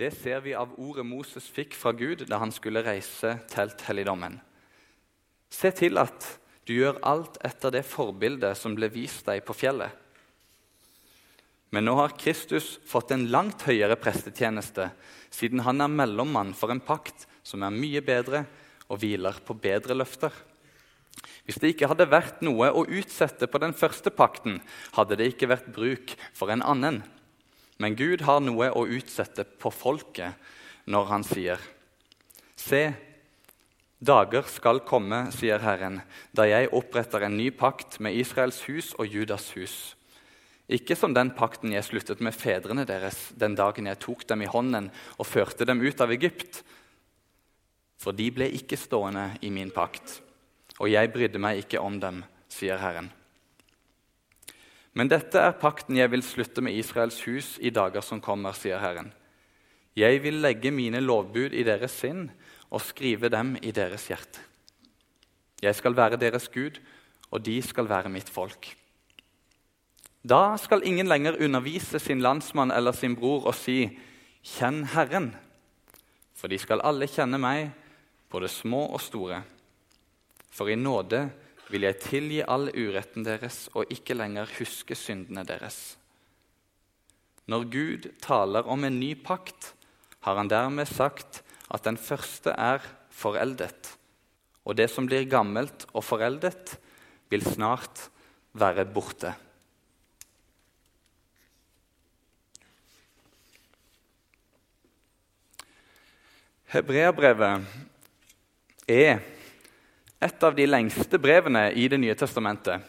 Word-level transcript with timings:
Det 0.00 0.10
ser 0.16 0.40
vi 0.40 0.54
av 0.56 0.72
ordet 0.80 1.04
Moses 1.06 1.46
fikk 1.52 1.76
fra 1.76 1.92
Gud 1.96 2.24
da 2.28 2.40
han 2.40 2.52
skulle 2.54 2.84
reise 2.84 3.36
telthelligdommen. 3.52 4.38
Se 5.52 5.70
til 5.76 6.00
at 6.00 6.26
du 6.64 6.74
gjør 6.78 7.00
alt 7.04 7.36
etter 7.44 7.74
det 7.74 7.84
forbildet 7.86 8.56
som 8.58 8.76
ble 8.78 8.88
vist 8.92 9.26
deg 9.28 9.42
på 9.44 9.56
fjellet. 9.56 9.90
Men 11.72 11.86
nå 11.88 11.94
har 11.96 12.16
Kristus 12.20 12.76
fått 12.88 13.14
en 13.14 13.26
langt 13.32 13.64
høyere 13.64 13.96
prestetjeneste, 14.00 14.90
siden 15.32 15.64
han 15.64 15.80
er 15.80 15.92
mellommann 15.92 16.52
for 16.56 16.72
en 16.72 16.82
pakt 16.84 17.26
som 17.44 17.64
er 17.64 17.72
mye 17.72 18.02
bedre 18.04 18.44
og 18.92 19.00
hviler 19.00 19.38
på 19.44 19.56
bedre 19.56 19.96
løfter. 19.96 20.32
Hvis 21.44 21.58
det 21.60 21.72
ikke 21.72 21.88
hadde 21.90 22.10
vært 22.12 22.44
noe 22.44 22.68
å 22.70 22.84
utsette 22.84 23.48
på 23.50 23.60
den 23.62 23.74
første 23.76 24.12
pakten, 24.14 24.60
hadde 24.96 25.18
det 25.18 25.32
ikke 25.32 25.50
vært 25.50 25.72
bruk 25.74 26.14
for 26.36 26.52
en 26.52 26.62
annen. 26.62 27.00
Men 27.80 27.96
Gud 27.96 28.24
har 28.26 28.42
noe 28.44 28.68
å 28.74 28.84
utsette 28.86 29.44
på 29.44 29.72
folket 29.72 30.36
når 30.90 31.08
han 31.10 31.24
sier, 31.26 31.62
Se, 32.62 32.92
dager 33.98 34.46
skal 34.50 34.82
komme, 34.86 35.24
sier 35.34 35.62
Herren, 35.64 36.00
da 36.34 36.44
jeg 36.46 36.70
oppretter 36.74 37.24
en 37.26 37.36
ny 37.38 37.48
pakt 37.50 37.98
med 38.02 38.14
Israels 38.18 38.60
hus 38.68 38.92
og 38.98 39.08
Judas 39.10 39.48
hus. 39.56 39.76
Ikke 40.72 40.94
som 40.96 41.14
den 41.14 41.32
pakten 41.36 41.74
jeg 41.74 41.84
sluttet 41.88 42.22
med 42.22 42.36
fedrene 42.36 42.84
deres 42.88 43.32
den 43.38 43.56
dagen 43.58 43.88
jeg 43.90 44.00
tok 44.04 44.22
dem 44.30 44.44
i 44.44 44.50
hånden 44.50 44.92
og 45.18 45.28
førte 45.28 45.66
dem 45.68 45.82
ut 45.82 46.00
av 46.00 46.14
Egypt. 46.14 46.62
For 47.98 48.14
de 48.14 48.28
ble 48.34 48.48
ikke 48.58 48.78
stående 48.78 49.32
i 49.42 49.50
min 49.54 49.70
pakt, 49.74 50.20
og 50.78 50.90
jeg 50.90 51.10
brydde 51.14 51.42
meg 51.42 51.64
ikke 51.64 51.82
om 51.82 51.98
dem, 52.02 52.22
sier 52.50 52.80
Herren. 52.82 53.10
Men 54.92 55.08
dette 55.08 55.40
er 55.40 55.56
pakten 55.56 55.96
jeg 55.96 56.10
vil 56.12 56.24
slutte 56.24 56.64
med 56.64 56.76
Israels 56.76 57.22
hus 57.24 57.54
i 57.60 57.72
dager 57.72 58.04
som 58.04 58.20
kommer, 58.20 58.52
sier 58.52 58.80
Herren. 58.82 59.12
Jeg 59.96 60.22
vil 60.24 60.40
legge 60.40 60.72
mine 60.72 61.00
lovbud 61.00 61.52
i 61.56 61.64
deres 61.64 61.94
sinn 62.02 62.26
og 62.72 62.84
skrive 62.84 63.28
dem 63.32 63.54
i 63.60 63.72
deres 63.72 64.06
hjerte. 64.08 64.40
Jeg 65.62 65.76
skal 65.78 65.96
være 65.96 66.20
deres 66.20 66.48
Gud, 66.52 66.80
og 67.30 67.44
de 67.44 67.60
skal 67.62 67.88
være 67.88 68.12
mitt 68.12 68.28
folk. 68.28 68.72
Da 70.22 70.56
skal 70.60 70.84
ingen 70.86 71.08
lenger 71.08 71.38
undervise 71.40 71.98
sin 71.98 72.20
landsmann 72.22 72.70
eller 72.70 72.92
sin 72.92 73.16
bror 73.16 73.46
og 73.46 73.54
si, 73.54 73.98
'Kjenn 74.42 74.84
Herren', 74.84 75.36
for 76.34 76.48
de 76.48 76.58
skal 76.58 76.80
alle 76.84 77.06
kjenne 77.06 77.38
meg, 77.38 77.70
både 78.30 78.48
små 78.48 78.86
og 78.86 79.00
store. 79.00 79.42
For 80.50 80.68
i 80.68 80.74
nåde 80.74 81.30
vil 81.72 81.86
jeg 81.86 82.00
tilgi 82.04 82.40
all 82.44 82.68
uretten 82.68 83.24
deres 83.24 83.64
og 83.72 83.88
ikke 83.92 84.16
lenger 84.18 84.50
huske 84.58 84.96
syndene 84.98 85.44
deres. 85.48 85.96
Når 87.48 87.64
Gud 87.72 88.10
taler 88.22 88.68
om 88.70 88.84
en 88.84 89.00
ny 89.00 89.14
pakt, 89.18 89.72
har 90.22 90.38
han 90.38 90.50
dermed 90.52 90.86
sagt 90.86 91.40
at 91.72 91.84
den 91.88 91.96
første 91.98 92.52
er 92.54 92.84
foreldet, 93.10 93.96
og 94.62 94.76
det 94.78 94.90
som 94.92 95.08
blir 95.08 95.24
gammelt 95.26 95.88
og 95.90 96.04
foreldet, 96.06 96.76
vil 97.32 97.42
snart 97.42 98.10
være 98.52 98.84
borte. 98.84 99.32
Hebreabrevet 106.72 107.66
er 108.88 109.18
et 110.22 110.44
av 110.46 110.54
de 110.54 110.66
lengste 110.68 111.18
brevene 111.18 111.70
i 111.74 111.88
Det 111.88 111.98
nye 111.98 112.14
testamentet. 112.14 112.80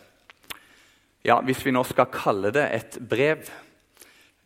Ja, 1.24 1.42
Hvis 1.42 1.66
vi 1.66 1.72
nå 1.72 1.84
skal 1.88 2.12
kalle 2.14 2.52
det 2.54 2.68
et 2.70 2.98
brev. 3.00 3.48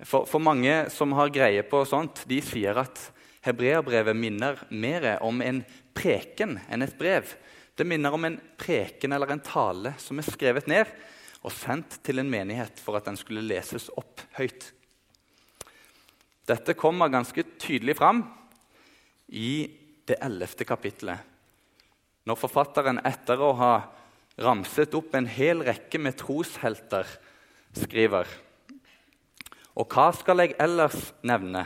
For, 0.05 0.27
for 0.29 0.39
mange 0.39 0.85
som 0.93 1.15
har 1.17 1.33
greie 1.33 1.63
på 1.65 1.81
sånt, 1.89 2.23
de 2.29 2.37
sier 2.45 2.77
at 2.77 3.01
hebreerbrevet 3.47 4.15
minner 4.15 4.59
mer 4.69 5.17
om 5.25 5.41
en 5.41 5.63
preken 5.97 6.59
enn 6.69 6.85
et 6.85 6.97
brev. 6.99 7.25
Det 7.75 7.85
minner 7.85 8.13
om 8.13 8.25
en 8.25 8.39
preken 8.57 9.13
eller 9.13 9.33
en 9.33 9.43
tale 9.43 9.95
som 9.97 10.19
er 10.19 10.29
skrevet 10.29 10.69
ned 10.69 10.91
og 11.41 11.53
sendt 11.53 11.99
til 12.05 12.21
en 12.21 12.29
menighet 12.29 12.79
for 12.81 12.97
at 12.97 13.09
den 13.09 13.17
skulle 13.17 13.45
leses 13.45 13.89
opp 13.97 14.21
høyt. 14.37 14.71
Dette 16.47 16.77
kommer 16.77 17.11
ganske 17.11 17.43
tydelig 17.59 17.97
fram 17.97 18.21
i 19.27 19.65
det 20.07 20.21
ellevte 20.23 20.63
kapittelet 20.67 21.36
når 22.27 22.39
forfatteren 22.41 22.99
etter 23.07 23.39
å 23.39 23.53
ha 23.55 23.73
ramset 24.43 24.93
opp 24.97 25.15
en 25.15 25.29
hel 25.31 25.63
rekke 25.65 25.99
med 26.01 26.17
troshelter 26.19 27.07
skriver 27.77 28.27
Og 29.77 29.87
hva 29.93 30.09
skal 30.15 30.43
jeg 30.43 30.57
ellers 30.61 31.11
nevne? 31.27 31.63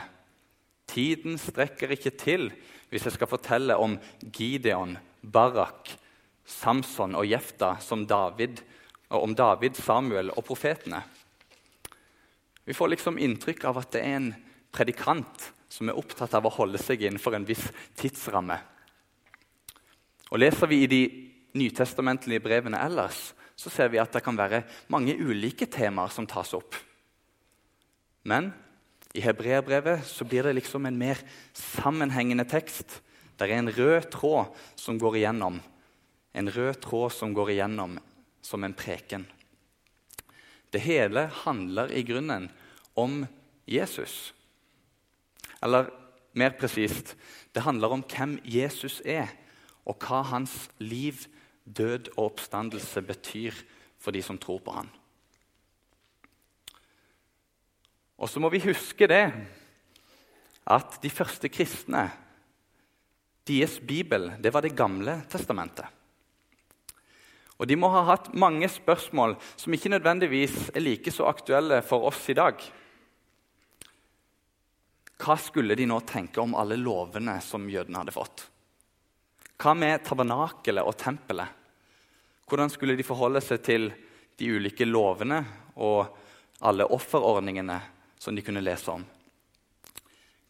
Tiden 0.92 1.38
strekker 1.40 1.94
ikke 1.96 2.12
til 2.20 2.50
hvis 2.92 3.06
jeg 3.08 3.16
skal 3.16 3.30
fortelle 3.30 3.78
om 3.80 3.96
Gideon, 4.20 4.98
Barak, 5.22 5.94
Samson 6.44 7.16
og 7.16 7.24
Jefta 7.24 7.78
som 7.80 8.04
David, 8.06 8.60
og 9.12 9.24
om 9.24 9.36
David, 9.36 9.78
Samuel 9.80 10.28
og 10.34 10.44
profetene. 10.44 11.00
Vi 12.68 12.76
får 12.76 12.92
liksom 12.92 13.18
inntrykk 13.18 13.64
av 13.70 13.80
at 13.80 13.94
det 13.96 14.02
er 14.04 14.18
en 14.18 14.28
predikant 14.72 15.48
som 15.72 15.88
er 15.88 15.96
opptatt 15.96 16.36
av 16.36 16.46
å 16.46 16.52
holde 16.52 16.80
seg 16.80 17.06
innenfor 17.06 17.34
en 17.36 17.48
viss 17.48 17.64
tidsramme. 17.98 18.58
Og 20.32 20.40
Leser 20.40 20.70
vi 20.70 20.80
i 20.82 20.88
de 20.88 21.02
nytestamentlige 21.60 22.40
brevene 22.40 22.80
ellers, 22.80 23.34
så 23.52 23.68
ser 23.70 23.90
vi 23.92 24.00
at 24.00 24.14
det 24.14 24.22
kan 24.24 24.38
være 24.38 24.62
mange 24.90 25.14
ulike 25.20 25.68
temaer 25.68 26.12
som 26.12 26.26
tas 26.26 26.54
opp. 26.56 26.72
Men 28.24 28.48
i 29.12 29.20
hebreerbrevet 29.20 30.06
så 30.08 30.24
blir 30.24 30.46
det 30.48 30.54
liksom 30.56 30.88
en 30.88 30.96
mer 30.96 31.20
sammenhengende 31.52 32.46
tekst. 32.48 33.02
Det 33.36 33.44
er 33.44 33.58
en 33.58 33.68
rød 33.76 34.08
tråd 34.14 34.56
som 34.80 34.96
går 34.98 35.20
igjennom. 35.20 35.60
En 36.32 36.48
rød 36.48 36.80
tråd 36.80 37.12
som 37.12 37.34
går 37.36 37.52
igjennom 37.52 37.98
som 38.40 38.64
en 38.64 38.74
preken. 38.74 39.26
Det 40.72 40.80
hele 40.80 41.26
handler 41.42 41.92
i 41.92 42.00
grunnen 42.08 42.48
om 42.96 43.26
Jesus. 43.68 44.32
Eller 45.60 45.92
mer 46.32 46.56
presist 46.56 47.12
det 47.52 47.66
handler 47.66 47.92
om 47.92 48.04
hvem 48.08 48.38
Jesus 48.48 49.02
er 49.04 49.28
og 49.88 49.98
hva 50.02 50.22
hans 50.30 50.54
liv, 50.82 51.26
død 51.64 52.12
og 52.16 52.32
oppstandelse 52.32 53.02
betyr 53.06 53.56
for 54.02 54.14
de 54.14 54.22
som 54.22 54.38
tror 54.38 54.60
på 54.62 54.74
han. 54.74 54.90
Og 58.22 58.30
så 58.30 58.42
må 58.42 58.50
vi 58.52 58.62
huske 58.62 59.08
det 59.10 59.24
at 60.70 60.98
de 61.02 61.10
første 61.10 61.50
kristne 61.50 62.04
deres 63.48 63.80
bibel 63.82 64.30
det 64.38 64.52
var 64.54 64.62
Det 64.62 64.76
gamle 64.78 65.22
testamentet. 65.30 65.86
Og 67.58 67.66
De 67.66 67.76
må 67.76 67.90
ha 67.94 68.02
hatt 68.06 68.32
mange 68.34 68.68
spørsmål 68.70 69.36
som 69.56 69.74
ikke 69.74 69.90
nødvendigvis 69.90 70.70
er 70.74 70.82
like 70.82 71.10
så 71.10 71.28
aktuelle 71.30 71.82
for 71.82 72.06
oss 72.10 72.28
i 72.30 72.34
dag. 72.34 72.58
Hva 75.22 75.36
skulle 75.38 75.76
de 75.78 75.86
nå 75.86 76.00
tenke 76.02 76.42
om 76.42 76.56
alle 76.58 76.78
lovene 76.78 77.36
som 77.42 77.68
jødene 77.70 78.02
hadde 78.02 78.14
fått? 78.14 78.48
Hva 79.60 79.74
med 79.78 80.04
tabernakelet 80.06 80.86
og 80.86 80.96
tempelet? 81.00 81.48
Hvordan 82.48 82.70
skulle 82.72 82.96
de 82.98 83.06
forholde 83.06 83.40
seg 83.44 83.62
til 83.64 83.90
de 84.38 84.48
ulike 84.52 84.86
lovene 84.88 85.40
og 85.80 86.16
alle 86.62 86.86
offerordningene 86.92 87.78
som 88.20 88.36
de 88.36 88.44
kunne 88.44 88.62
lese 88.64 88.92
om? 88.92 89.04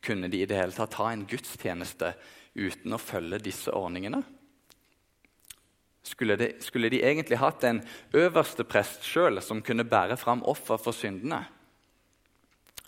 Kunne 0.02 0.28
de 0.28 0.42
i 0.42 0.46
det 0.50 0.58
hele 0.58 0.74
tatt 0.74 0.98
ha 0.98 1.12
en 1.12 1.26
gudstjeneste 1.30 2.14
uten 2.58 2.94
å 2.96 3.00
følge 3.00 3.38
disse 3.44 3.70
ordningene? 3.70 4.22
Skulle 6.02 6.36
de, 6.36 6.48
skulle 6.60 6.90
de 6.90 7.04
egentlig 7.06 7.38
hatt 7.38 7.62
en 7.64 7.78
øverste 8.19 8.66
prest 8.66 9.06
sjøl 9.06 9.38
som 9.44 9.62
kunne 9.62 9.86
bære 9.86 10.19
fram 10.19 10.42
offer 10.50 10.80
for 10.82 10.96
syndene? 10.96 11.44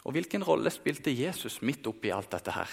Og 0.05 0.17
hvilken 0.17 0.43
rolle 0.45 0.73
spilte 0.75 1.15
Jesus 1.15 1.61
midt 1.65 1.87
oppi 1.89 2.11
alt 2.13 2.35
dette 2.35 2.53
her? 2.53 2.73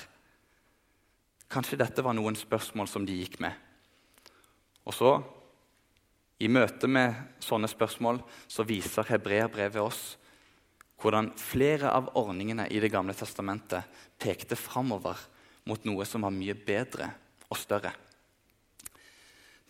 Kanskje 1.51 1.79
dette 1.81 2.03
var 2.05 2.15
noen 2.15 2.37
spørsmål 2.39 2.87
som 2.87 3.05
de 3.05 3.17
gikk 3.19 3.41
med. 3.43 3.51
Og 4.87 4.95
så, 4.95 5.11
i 6.41 6.47
møte 6.49 6.87
med 6.87 7.17
sånne 7.43 7.67
spørsmål, 7.69 8.21
så 8.47 8.65
viser 8.65 9.09
hebreerbrevet 9.11 9.83
oss 9.83 10.01
hvordan 11.01 11.31
flere 11.37 11.91
av 11.91 12.11
ordningene 12.17 12.67
i 12.69 12.79
Det 12.79 12.91
gamle 12.93 13.13
testamentet 13.17 13.83
pekte 14.21 14.55
framover 14.55 15.17
mot 15.65 15.83
noe 15.85 16.05
som 16.05 16.23
var 16.25 16.33
mye 16.33 16.55
bedre 16.55 17.09
og 17.49 17.57
større. 17.57 17.91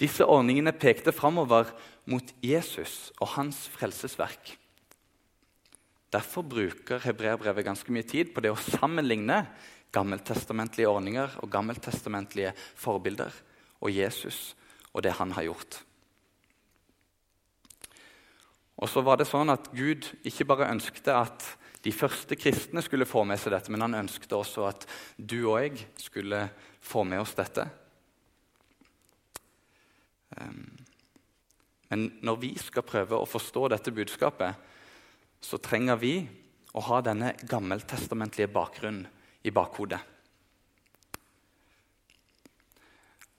Disse 0.01 0.25
ordningene 0.25 0.73
pekte 0.73 1.13
framover 1.13 1.71
mot 2.09 2.33
Jesus 2.41 3.11
og 3.19 3.35
hans 3.35 3.67
frelsesverk. 3.71 4.57
Derfor 6.11 6.43
bruker 6.43 7.03
hebreerbrevet 7.05 7.65
ganske 7.65 7.93
mye 7.93 8.07
tid 8.07 8.33
på 8.33 8.43
det 8.43 8.51
å 8.51 8.59
sammenligne 8.59 9.45
gammeltestamentlige 9.95 10.89
ordninger 10.91 11.37
og 11.43 11.51
gammeltestamentlige 11.51 12.51
forbilder 12.79 13.31
og 13.81 13.95
Jesus 13.95 14.51
og 14.91 15.03
det 15.05 15.15
han 15.17 15.31
har 15.35 15.47
gjort. 15.47 15.79
Og 18.81 18.89
så 18.89 19.03
var 19.05 19.19
det 19.19 19.29
sånn 19.29 19.51
at 19.53 19.69
Gud 19.77 20.07
ikke 20.27 20.47
bare 20.49 20.71
ønskte 20.73 21.13
at 21.15 21.45
de 21.85 21.93
første 21.93 22.37
kristne 22.37 22.81
skulle 22.85 23.09
få 23.09 23.23
med 23.25 23.39
seg 23.41 23.53
dette, 23.55 23.71
men 23.73 23.83
han 23.85 23.99
ønsket 24.03 24.33
også 24.37 24.65
at 24.69 24.85
du 25.17 25.39
og 25.49 25.61
jeg 25.63 25.85
skulle 26.01 26.43
få 26.81 27.05
med 27.07 27.21
oss 27.21 27.33
dette. 27.37 27.65
Ehm, 30.37 30.65
men 31.89 32.05
når 32.23 32.37
vi 32.41 32.51
skal 32.61 32.85
prøve 32.87 33.17
å 33.17 33.29
forstå 33.29 33.67
dette 33.73 33.93
budskapet, 33.93 34.69
så 35.41 35.57
trenger 35.57 35.97
vi 35.99 36.15
å 36.71 36.83
ha 36.87 37.01
denne 37.03 37.33
gammeltestamentlige 37.49 38.51
bakgrunnen 38.53 39.07
i 39.43 39.51
bakhodet. 39.51 39.99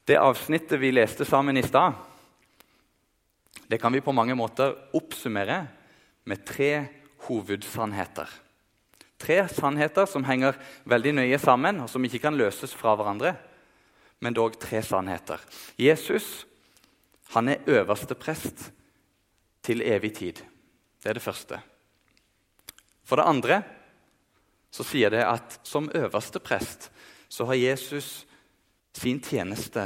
Det 0.04 0.18
avsnittet 0.18 0.80
vi 0.82 0.90
leste 0.92 1.24
sammen 1.24 1.56
i 1.56 1.62
stad, 1.62 1.94
det 3.70 3.78
kan 3.78 3.94
vi 3.94 4.02
på 4.04 4.12
mange 4.12 4.34
måter 4.36 4.74
oppsummere 4.92 5.62
med 6.28 6.42
tre 6.44 6.72
hovedsannheter. 7.28 8.28
Tre 9.22 9.38
sannheter 9.48 10.08
som 10.10 10.26
henger 10.26 10.58
veldig 10.90 11.14
nøye 11.20 11.38
sammen, 11.38 11.80
og 11.84 11.88
som 11.88 12.02
ikke 12.04 12.24
kan 12.26 12.36
løses 12.36 12.74
fra 12.74 12.96
hverandre. 12.98 13.36
Men 14.20 14.34
dog 14.34 14.58
tre 14.60 14.82
sannheter. 14.84 15.40
Jesus 15.78 16.44
han 17.32 17.48
er 17.48 17.64
øverste 17.64 18.14
prest 18.18 18.68
til 19.64 19.80
evig 19.80 20.12
tid. 20.18 20.42
Det 21.00 21.08
er 21.08 21.16
det 21.16 21.24
første. 21.24 21.62
For 23.12 23.20
det 23.20 23.28
andre 23.28 23.56
så 24.72 24.86
sier 24.88 25.12
det 25.12 25.20
at 25.20 25.58
som 25.68 25.90
øverste 25.92 26.40
prest 26.40 26.86
så 27.28 27.44
har 27.44 27.58
Jesus 27.60 28.22
sin 28.96 29.18
tjeneste 29.20 29.84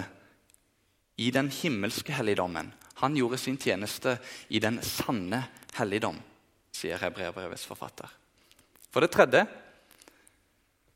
i 1.19 1.33
den 1.35 1.49
himmelske 1.51 2.15
helligdommen. 2.15 2.71
Han 3.03 3.19
gjorde 3.19 3.41
sin 3.43 3.59
tjeneste 3.59 4.15
i 4.47 4.63
den 4.63 4.79
sanne 4.79 5.43
helligdom, 5.75 6.21
sier 6.71 7.03
Hebreabrevets 7.03 7.67
forfatter. 7.67 8.07
For 8.95 9.03
det 9.03 9.11
tredje, 9.19 9.43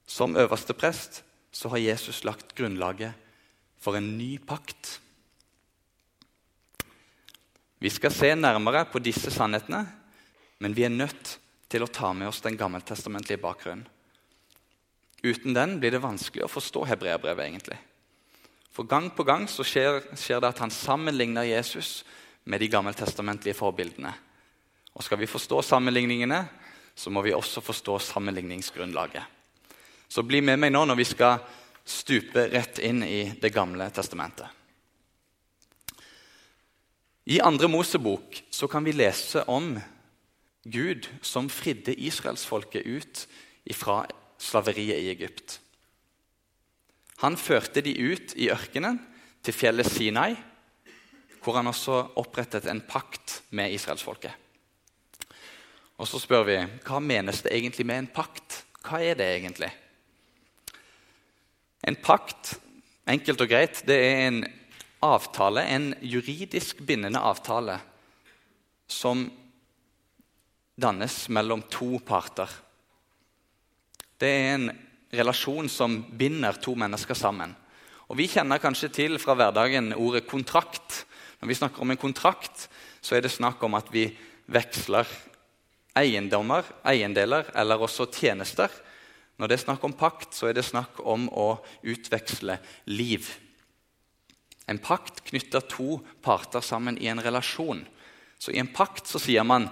som 0.07 0.39
øverste 0.39 0.79
prest 0.79 1.25
så 1.51 1.75
har 1.75 1.83
Jesus 1.83 2.23
lagt 2.23 2.55
grunnlaget 2.55 3.11
for 3.83 3.99
en 3.99 4.15
ny 4.15 4.37
pakt. 4.39 5.01
Vi 7.83 7.91
skal 7.91 8.15
se 8.15 8.37
nærmere 8.39 8.87
på 8.87 9.03
disse 9.03 9.35
sannhetene, 9.35 9.83
men 10.63 10.79
vi 10.79 10.87
er 10.87 10.95
nødt 10.95 11.41
til 11.71 11.85
å 11.87 11.91
ta 11.91 12.13
med 12.13 12.29
oss 12.29 12.43
den 12.43 12.59
gammeltestamentlige 12.59 13.41
bakgrunnen. 13.41 13.87
Uten 15.23 15.55
den 15.55 15.77
blir 15.81 15.93
det 15.93 16.03
vanskelig 16.03 16.47
å 16.47 16.51
forstå 16.51 16.87
hebreerbrevet. 16.89 17.47
egentlig. 17.47 17.79
For 18.73 18.85
Gang 18.85 19.11
på 19.11 19.25
gang 19.25 19.47
så 19.49 19.65
skjer, 19.65 20.01
skjer, 20.17 20.41
det 20.41 20.49
at 20.49 20.59
han 20.59 20.71
sammenligner 20.71 21.45
Jesus 21.45 22.05
med 22.45 22.61
de 22.61 22.69
gammeltestamentlige 22.69 23.55
forbildene. 23.55 24.13
Og 24.95 25.05
Skal 25.05 25.19
vi 25.19 25.27
forstå 25.27 25.63
sammenligningene, 25.63 26.49
så 26.95 27.11
må 27.11 27.23
vi 27.23 27.35
også 27.35 27.61
forstå 27.61 27.99
sammenligningsgrunnlaget. 27.99 29.23
Så 30.09 30.23
bli 30.23 30.41
med 30.41 30.59
meg 30.59 30.73
nå 30.73 30.85
når 30.85 30.97
vi 30.97 31.05
skal 31.05 31.39
stupe 31.85 32.49
rett 32.51 32.79
inn 32.79 33.05
i 33.05 33.33
Det 33.41 33.53
gamle 33.53 33.91
testamentet. 33.91 34.49
I 37.31 37.41
andre 37.41 37.69
Mosebok 37.69 38.43
så 38.51 38.67
kan 38.69 38.85
vi 38.85 38.93
lese 38.93 39.45
om 39.47 39.77
Gud 40.65 41.09
som 41.23 41.49
fridde 41.49 41.95
israelsfolket 41.95 42.87
ut 42.87 43.27
fra 43.77 44.05
slaveriet 44.41 45.01
i 45.01 45.11
Egypt. 45.13 45.61
Han 47.21 47.37
førte 47.37 47.83
de 47.85 47.95
ut 47.97 48.35
i 48.37 48.51
ørkenen, 48.53 49.01
til 49.41 49.57
fjellet 49.57 49.89
Sinai, 49.89 50.35
hvor 51.41 51.57
han 51.57 51.71
også 51.71 51.95
opprettet 52.21 52.67
en 52.69 52.83
pakt 52.85 53.39
med 53.57 53.73
israelsfolket. 53.73 54.35
Og 55.97 56.09
så 56.09 56.21
spør 56.21 56.45
vi 56.45 56.57
hva 56.85 57.01
menes 57.01 57.41
det 57.45 57.55
egentlig 57.57 57.87
med 57.89 58.03
en 58.03 58.11
pakt. 58.13 58.63
Hva 58.85 59.01
er 59.05 59.17
det 59.17 59.29
egentlig? 59.39 59.71
En 61.89 61.97
pakt, 61.97 62.55
enkelt 63.09 63.41
og 63.41 63.49
greit, 63.49 63.81
det 63.89 63.97
er 63.97 64.27
en 64.27 64.43
avtale, 65.05 65.65
en 65.65 65.95
juridisk 66.05 66.83
bindende 66.85 67.21
avtale 67.25 67.79
som 68.91 69.25
dannes 70.81 71.29
mellom 71.29 71.63
to 71.71 71.99
parter. 72.07 72.51
Det 74.21 74.29
er 74.29 74.55
en 74.55 74.71
relasjon 75.13 75.69
som 75.69 76.01
binder 76.17 76.59
to 76.61 76.75
mennesker 76.79 77.17
sammen. 77.19 77.55
Og 78.11 78.19
Vi 78.19 78.27
kjenner 78.27 78.59
kanskje 78.59 78.91
til 78.91 79.19
fra 79.23 79.37
hverdagen 79.39 79.93
ordet 79.95 80.27
kontrakt. 80.27 81.05
Når 81.41 81.49
vi 81.49 81.55
snakker 81.55 81.83
om 81.83 81.91
en 81.91 82.01
kontrakt, 82.01 82.69
så 83.01 83.17
er 83.17 83.23
det 83.23 83.33
snakk 83.33 83.63
om 83.63 83.77
at 83.79 83.89
vi 83.93 84.09
veksler 84.51 85.07
eiendommer, 85.97 86.67
eiendeler 86.87 87.53
eller 87.55 87.81
også 87.81 88.09
tjenester. 88.11 88.71
Når 89.39 89.49
det 89.49 89.57
er 89.57 89.65
snakk 89.65 89.85
om 89.87 89.95
pakt, 89.97 90.35
så 90.35 90.51
er 90.51 90.59
det 90.59 90.67
snakk 90.67 91.01
om 91.07 91.29
å 91.33 91.63
utveksle 91.87 92.59
liv. 92.91 93.31
En 94.69 94.79
pakt 94.79 95.23
knytter 95.31 95.65
to 95.71 96.01
parter 96.23 96.63
sammen 96.63 96.99
i 97.01 97.09
en 97.11 97.23
relasjon. 97.23 97.81
Så 98.39 98.53
i 98.53 98.61
en 98.61 98.71
pakt 98.71 99.09
så 99.09 99.23
sier 99.23 99.47
man 99.47 99.71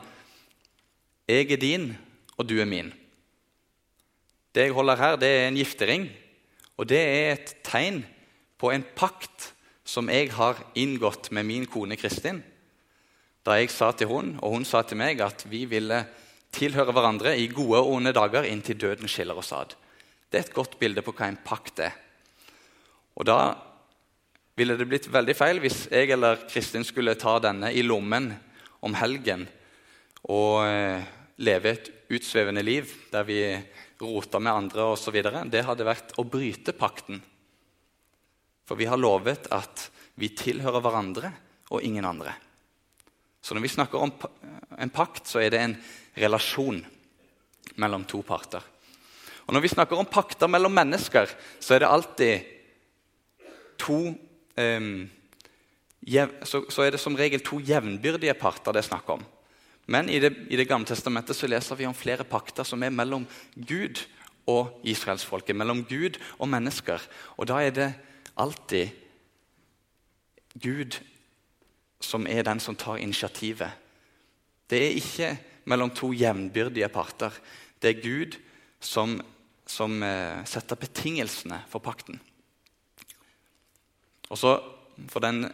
'Jeg 1.28 1.52
er 1.52 1.60
din, 1.60 1.98
og 2.38 2.48
du 2.48 2.56
er 2.60 2.64
min'. 2.64 2.94
Det 4.54 4.62
jeg 4.64 4.72
holder 4.72 4.96
her, 4.96 5.16
det 5.16 5.28
er 5.28 5.48
en 5.48 5.56
giftering. 5.56 6.08
Og 6.76 6.88
det 6.88 6.98
er 6.98 7.32
et 7.32 7.54
tegn 7.62 8.06
på 8.58 8.70
en 8.70 8.84
pakt 8.96 9.52
som 9.84 10.08
jeg 10.08 10.32
har 10.32 10.56
inngått 10.74 11.30
med 11.30 11.44
min 11.44 11.66
kone 11.66 11.96
Kristin. 11.96 12.42
Da 13.44 13.58
jeg 13.58 13.70
sa 13.70 13.92
til 13.92 14.06
hun, 14.06 14.38
og 14.42 14.50
hun 14.50 14.64
sa 14.64 14.82
til 14.82 14.96
meg, 14.96 15.20
at 15.20 15.44
vi 15.50 15.64
ville 15.64 16.06
tilhøre 16.52 16.92
hverandre 16.92 17.36
i 17.38 17.46
gode 17.52 17.78
og 17.78 17.92
onde 17.92 18.12
dager 18.12 18.48
inntil 18.48 18.80
døden 18.80 19.08
skiller 19.08 19.36
oss 19.36 19.52
ad. 19.52 19.76
Det 20.32 20.38
er 20.38 20.46
et 20.46 20.56
godt 20.56 20.78
bilde 20.78 21.02
på 21.02 21.12
hva 21.12 21.28
en 21.28 21.40
pakt 21.44 21.78
er. 21.78 21.92
Og 23.16 23.26
da 23.26 23.54
ville 24.56 24.78
det 24.78 24.88
blitt 24.88 25.12
veldig 25.12 25.36
feil 25.36 25.60
hvis 25.60 25.86
jeg 25.92 26.10
eller 26.10 26.40
Kristin 26.48 26.84
skulle 26.84 27.18
ta 27.20 27.36
denne 27.38 27.72
i 27.72 27.84
lommen 27.84 28.32
om 28.80 28.94
helgen 28.94 29.46
og 30.26 30.66
eh, 30.66 31.02
leve 31.38 31.70
et 31.70 31.90
utsvevende 32.14 32.64
liv 32.64 32.90
der 33.12 33.26
vi 33.28 33.40
rota 34.00 34.40
med 34.42 34.52
andre 34.52 34.90
osv., 34.94 35.18
det 35.50 35.64
hadde 35.66 35.86
vært 35.86 36.14
å 36.18 36.26
bryte 36.26 36.74
pakten. 36.76 37.20
For 38.68 38.78
vi 38.78 38.88
har 38.90 39.00
lovet 39.00 39.48
at 39.54 39.88
vi 40.18 40.30
tilhører 40.34 40.82
hverandre 40.82 41.32
og 41.70 41.82
ingen 41.84 42.04
andre. 42.04 42.34
Så 43.40 43.54
når 43.54 43.64
vi 43.64 43.72
snakker 43.72 44.02
om 44.02 44.12
en 44.78 44.92
pakt, 44.92 45.26
så 45.30 45.40
er 45.40 45.54
det 45.54 45.60
en 45.62 45.76
relasjon 46.18 46.82
mellom 47.78 48.04
to 48.08 48.20
parter. 48.26 48.62
Og 49.48 49.54
Når 49.54 49.64
vi 49.64 49.70
snakker 49.72 49.96
om 49.96 50.06
pakter 50.06 50.50
mellom 50.50 50.74
mennesker, 50.76 51.30
så 51.60 51.74
er 51.74 51.80
det 51.80 51.88
alltid 51.88 52.40
to 53.80 54.00
så, 56.42 56.60
så, 56.68 56.82
er 56.82 56.90
det 56.90 57.00
som 57.00 57.16
regel 57.16 57.40
to 57.46 57.60
jevnbyrdige 57.62 58.34
parter 58.38 58.74
det 58.74 58.82
er 58.82 58.88
snakk 58.90 59.08
om. 59.14 59.22
Men 59.88 60.10
i 60.12 60.20
det, 60.20 60.34
i 60.52 60.56
det, 60.60 60.68
gamle 60.68 60.88
testamentet 60.88 61.36
så 61.36 61.48
leser 61.48 61.78
vi 61.78 61.86
om 61.88 61.96
flere 61.96 62.26
pakter 62.28 62.66
som 62.68 62.82
er 62.84 62.92
mellom 62.92 63.24
Gud 63.56 64.02
og 64.48 64.82
israelsfolket. 64.84 65.56
Mellom 65.56 65.80
Gud 65.88 66.18
og 66.36 66.50
mennesker. 66.52 67.00
Og 67.40 67.48
da 67.48 67.62
er 67.64 67.72
det 67.72 67.88
alltid 68.36 68.92
Gud 70.60 70.98
som 72.04 72.28
er 72.28 72.44
den 72.44 72.60
som 72.60 72.76
tar 72.76 73.00
initiativet. 73.00 73.72
Det 74.68 74.82
er 74.84 75.00
ikke 75.00 75.30
mellom 75.68 75.90
to 75.96 76.12
jevnbyrdige 76.12 76.88
parter. 76.92 77.32
Det 77.80 77.90
er 77.90 78.02
Gud 78.04 78.36
som, 78.80 79.16
som 79.66 80.02
eh, 80.04 80.44
setter 80.48 80.76
betingelsene 80.76 81.62
for 81.72 81.80
pakten. 81.84 82.20
Og 84.28 84.36
så, 84.38 84.58
For 85.08 85.22
den 85.22 85.44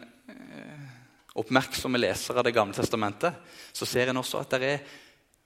oppmerksomme 1.35 1.99
lesere 1.99 2.39
av 2.39 2.45
Det 2.47 2.55
gamle 2.55 2.75
testamentet, 2.77 3.35
så 3.73 3.87
ser 3.87 4.11
en 4.11 4.21
også 4.21 4.41
at 4.41 4.55
det 4.55 4.69
er 4.69 4.85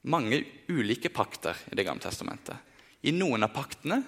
mange 0.08 0.42
ulike 0.68 1.10
pakter 1.12 1.56
i 1.72 1.76
Det 1.76 1.86
gamle 1.86 2.04
testamentet. 2.04 2.56
I 3.02 3.12
noen 3.14 3.46
av 3.46 3.54
paktene 3.54 4.02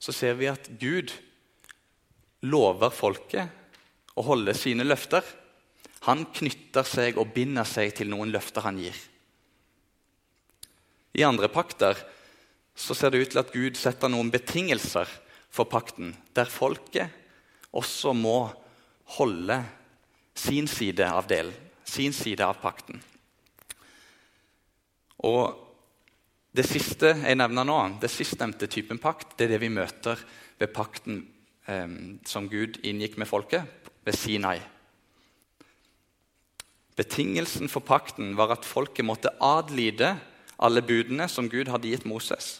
så 0.00 0.12
ser 0.16 0.38
vi 0.40 0.48
at 0.50 0.68
Gud 0.80 1.12
lover 2.48 2.90
folket 2.94 4.16
å 4.16 4.24
holde 4.24 4.54
sine 4.56 4.86
løfter. 4.86 5.24
Han 6.08 6.24
knytter 6.32 6.86
seg 6.88 7.20
og 7.20 7.34
binder 7.34 7.68
seg 7.68 7.92
til 7.96 8.08
noen 8.10 8.32
løfter 8.32 8.64
han 8.64 8.80
gir. 8.80 8.96
I 11.12 11.26
andre 11.26 11.50
pakter 11.52 11.98
så 12.74 12.96
ser 12.96 13.12
det 13.12 13.20
ut 13.20 13.32
til 13.34 13.42
at 13.42 13.52
Gud 13.52 13.76
setter 13.76 14.08
noen 14.08 14.30
betingelser 14.32 15.08
for 15.50 15.68
pakten, 15.68 16.14
der 16.32 16.48
folket 16.48 17.10
også 17.76 18.14
må 18.16 18.48
holde 19.18 19.58
sin 20.40 20.68
side 20.70 21.06
av 21.06 21.28
delen, 21.28 21.54
sin 21.84 22.14
side 22.16 22.44
av 22.46 22.60
pakten. 22.62 23.02
Og 25.26 25.66
Det 26.50 26.64
siste 26.66 27.12
jeg 27.14 27.38
nevner 27.38 27.62
nå, 27.62 27.76
det 28.02 28.08
sistnevnte 28.10 28.66
typen 28.66 28.98
pakt, 28.98 29.36
det 29.38 29.44
er 29.44 29.52
det 29.52 29.60
vi 29.62 29.68
møter 29.70 30.18
ved 30.58 30.72
pakten 30.74 31.20
eh, 31.70 31.92
som 32.26 32.48
Gud 32.50 32.80
inngikk 32.82 33.14
med 33.22 33.30
folket 33.30 33.86
ved 34.02 34.18
Sinai. 34.18 34.56
Betingelsen 36.98 37.70
for 37.70 37.86
pakten 37.86 38.34
var 38.34 38.50
at 38.56 38.66
folket 38.66 39.06
måtte 39.06 39.30
adlyde 39.38 40.16
alle 40.58 40.82
budene 40.82 41.28
som 41.30 41.46
Gud 41.46 41.70
hadde 41.70 41.92
gitt 41.92 42.08
Moses. 42.08 42.56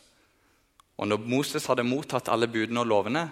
Og 0.95 1.11
når 1.11 1.27
Moses 1.27 1.67
hadde 1.67 1.83
mottatt 1.85 2.31
alle 2.31 2.47
budene 2.47 2.85
og 2.85 2.93
lovene, 2.93 3.27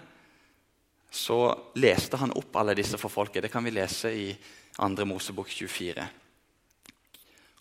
så 1.11 1.55
leste 1.81 2.19
han 2.21 2.35
opp 2.37 2.57
alle 2.61 2.77
disse 2.77 2.99
for 3.01 3.13
folket. 3.13 3.43
Det 3.47 3.53
kan 3.53 3.65
vi 3.65 3.73
lese 3.73 4.13
i 4.13 4.29
2. 4.77 5.07
Mosebok 5.09 5.49
24. 5.51 6.05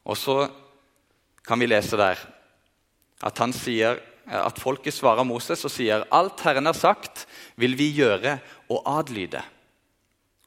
Og 0.07 0.17
så 0.17 0.37
kan 1.47 1.59
vi 1.59 1.69
lese 1.69 1.99
der 1.99 2.19
at, 3.23 3.37
han 3.39 3.53
sier, 3.55 3.99
at 4.27 4.59
folket 4.61 4.95
svarer 4.95 5.25
Moses 5.27 5.63
og 5.65 5.73
sier 5.73 6.05
alt 6.13 6.43
Herren 6.45 6.69
har 6.69 6.77
sagt, 6.77 7.25
vil 7.55 7.77
vi 7.79 7.89
gjøre 7.97 8.37
og 8.69 8.83
adlyde. 8.97 9.41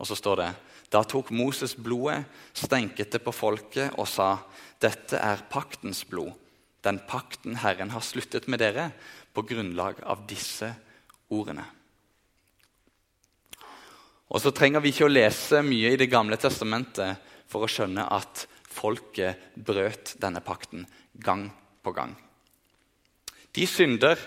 Og 0.00 0.08
så 0.08 0.16
står 0.16 0.42
det 0.42 0.50
da 0.90 1.04
tok 1.06 1.28
Moses 1.30 1.76
blodet, 1.78 2.24
stenket 2.50 3.12
det 3.14 3.20
på 3.22 3.34
folket 3.34 3.94
og 3.94 4.08
sa:" 4.10 4.40
Dette 4.80 5.18
er 5.20 5.44
paktens 5.50 6.02
blod, 6.08 6.32
den 6.82 6.98
pakten 7.06 7.60
Herren 7.60 7.90
har 7.92 8.00
sluttet 8.00 8.48
med 8.48 8.58
dere 8.58 8.90
på 9.34 9.44
grunnlag 9.44 10.00
av 10.02 10.24
disse 10.26 10.72
ordene. 11.28 11.66
Og 14.30 14.42
så 14.42 14.52
trenger 14.54 14.82
vi 14.82 14.92
ikke 14.92 15.08
å 15.08 15.12
lese 15.12 15.62
mye 15.66 15.92
i 15.94 15.98
Det 15.98 16.10
gamle 16.10 16.38
testamentet 16.38 17.18
for 17.50 17.66
å 17.66 17.70
skjønne 17.70 18.06
at 18.14 18.46
folket 18.70 19.50
brøt 19.58 20.14
denne 20.22 20.42
pakten 20.44 20.86
gang 21.18 21.48
på 21.82 21.92
gang. 21.96 22.14
De 23.50 23.66
synder 23.66 24.20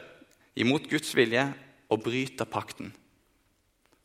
imot 0.59 0.89
Guds 0.91 1.13
vilje 1.15 1.45
og 1.87 2.03
bryter 2.03 2.49
pakten. 2.49 2.91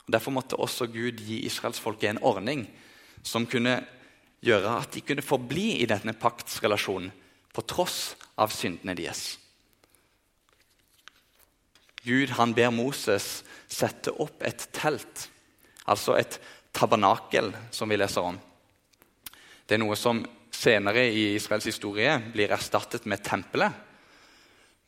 Og 0.07 0.13
Derfor 0.15 0.33
måtte 0.33 0.57
også 0.57 0.87
Gud 0.89 1.19
gi 1.21 1.43
israelsfolket 1.49 2.13
en 2.13 2.23
ordning 2.23 2.63
som 3.21 3.45
kunne 3.49 3.81
gjøre 4.45 4.77
at 4.79 4.95
de 4.95 5.03
kunne 5.03 5.25
forbli 5.25 5.81
i 5.83 5.89
denne 5.89 6.15
paktsrelasjonen 6.15 7.11
på 7.53 7.65
tross 7.67 8.15
av 8.39 8.53
syndene 8.55 8.95
deres. 8.95 9.35
Gud 12.05 12.31
han 12.37 12.55
ber 12.55 12.71
Moses 12.71 13.41
sette 13.67 14.13
opp 14.23 14.45
et 14.47 14.63
telt, 14.71 15.27
altså 15.89 16.15
et 16.19 16.39
tabernakel, 16.75 17.51
som 17.71 17.89
vi 17.89 17.97
leser 17.97 18.25
om. 18.25 18.37
Det 19.65 19.77
er 19.77 19.81
noe 19.81 19.97
som 19.99 20.21
senere 20.53 21.05
i 21.09 21.35
Israels 21.35 21.67
historie 21.69 22.15
blir 22.33 22.51
erstattet 22.51 23.05
med 23.09 23.23
tempelet. 23.25 23.71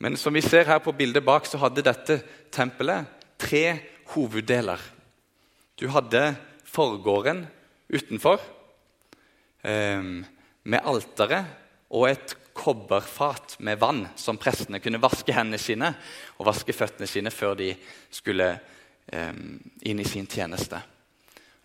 Men 0.02 0.18
som 0.18 0.34
vi 0.34 0.42
ser 0.42 0.66
her 0.66 0.82
på 0.82 0.94
bildet 0.98 1.24
bak, 1.26 1.46
så 1.46 1.60
hadde 1.62 1.86
dette 1.86 2.18
tempelet 2.54 3.06
tre 3.42 3.66
hoveddeler. 4.16 4.82
Du 5.78 5.88
hadde 5.94 6.34
forgården 6.66 7.46
utenfor 7.92 8.42
eh, 9.62 10.02
med 10.02 10.82
alteret 10.82 11.60
og 11.92 12.08
et 12.10 12.36
kobberfat 12.58 13.58
med 13.60 13.80
vann 13.80 14.06
som 14.20 14.40
prestene 14.42 14.82
kunne 14.84 15.02
vaske 15.02 15.34
hendene 15.36 15.60
sine 15.62 15.94
og 16.38 16.48
vaske 16.50 16.76
føttene 16.76 17.08
sine 17.10 17.32
før 17.34 17.56
de 17.60 17.72
skulle 18.12 18.50
eh, 18.52 19.38
inn 19.88 20.02
i 20.02 20.08
sin 20.08 20.28
tjeneste. 20.28 20.82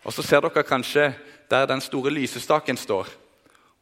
Og 0.07 0.13
Så 0.15 0.23
ser 0.23 0.39
dere 0.39 0.63
kanskje 0.63 1.11
der 1.51 1.67
den 1.67 1.81
store 1.83 2.11
lysestaken 2.15 2.77
står, 2.79 3.09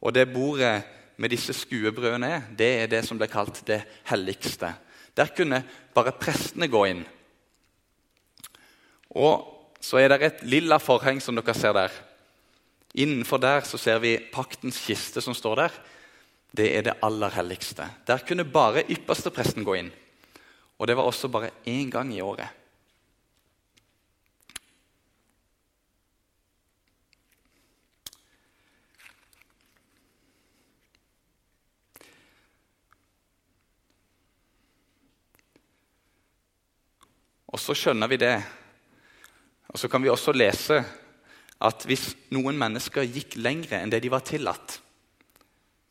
og 0.02 0.14
det 0.14 0.32
bordet 0.32 0.82
med 1.16 1.30
disse 1.30 1.54
skuebrødene 1.54 2.28
er, 2.28 2.42
det 2.58 2.70
er 2.82 2.86
det 2.90 3.04
som 3.06 3.18
blir 3.18 3.30
kalt 3.30 3.62
det 3.66 3.80
helligste. 4.10 4.74
Der 5.16 5.30
kunne 5.36 5.62
bare 5.94 6.12
prestene 6.12 6.68
gå 6.68 6.82
inn. 6.90 7.04
Og 9.16 9.46
så 9.80 10.02
er 10.02 10.12
det 10.12 10.26
et 10.26 10.42
lilla 10.44 10.78
forheng 10.82 11.22
som 11.22 11.38
dere 11.38 11.54
ser 11.54 11.72
der. 11.72 11.94
Innenfor 12.94 13.40
der 13.40 13.64
så 13.64 13.78
ser 13.78 14.02
vi 14.02 14.18
paktens 14.32 14.82
kiste 14.82 15.22
som 15.22 15.34
står 15.34 15.56
der. 15.62 15.80
Det 16.56 16.68
er 16.76 16.82
det 16.82 16.98
aller 17.02 17.32
helligste. 17.38 17.86
Der 18.06 18.18
kunne 18.28 18.44
bare 18.44 18.84
ypperste 18.90 19.30
presten 19.30 19.64
gå 19.64 19.78
inn. 19.78 19.90
Og 20.78 20.86
det 20.88 20.96
var 20.96 21.08
også 21.08 21.28
bare 21.32 21.54
én 21.66 21.90
gang 21.90 22.12
i 22.12 22.20
året. 22.20 22.48
Og 37.56 37.62
så 37.62 37.72
skjønner 37.72 38.12
vi 38.12 38.20
det 38.20 38.36
og 39.66 39.80
Så 39.80 39.88
kan 39.90 40.02
vi 40.04 40.12
også 40.12 40.32
lese 40.36 40.76
at 41.66 41.84
hvis 41.88 42.10
noen 42.32 42.56
mennesker 42.60 43.08
gikk 43.08 43.34
lengre 43.40 43.80
enn 43.80 43.90
det 43.90 44.02
de 44.04 44.12
var 44.12 44.22
tillatt 44.24 44.76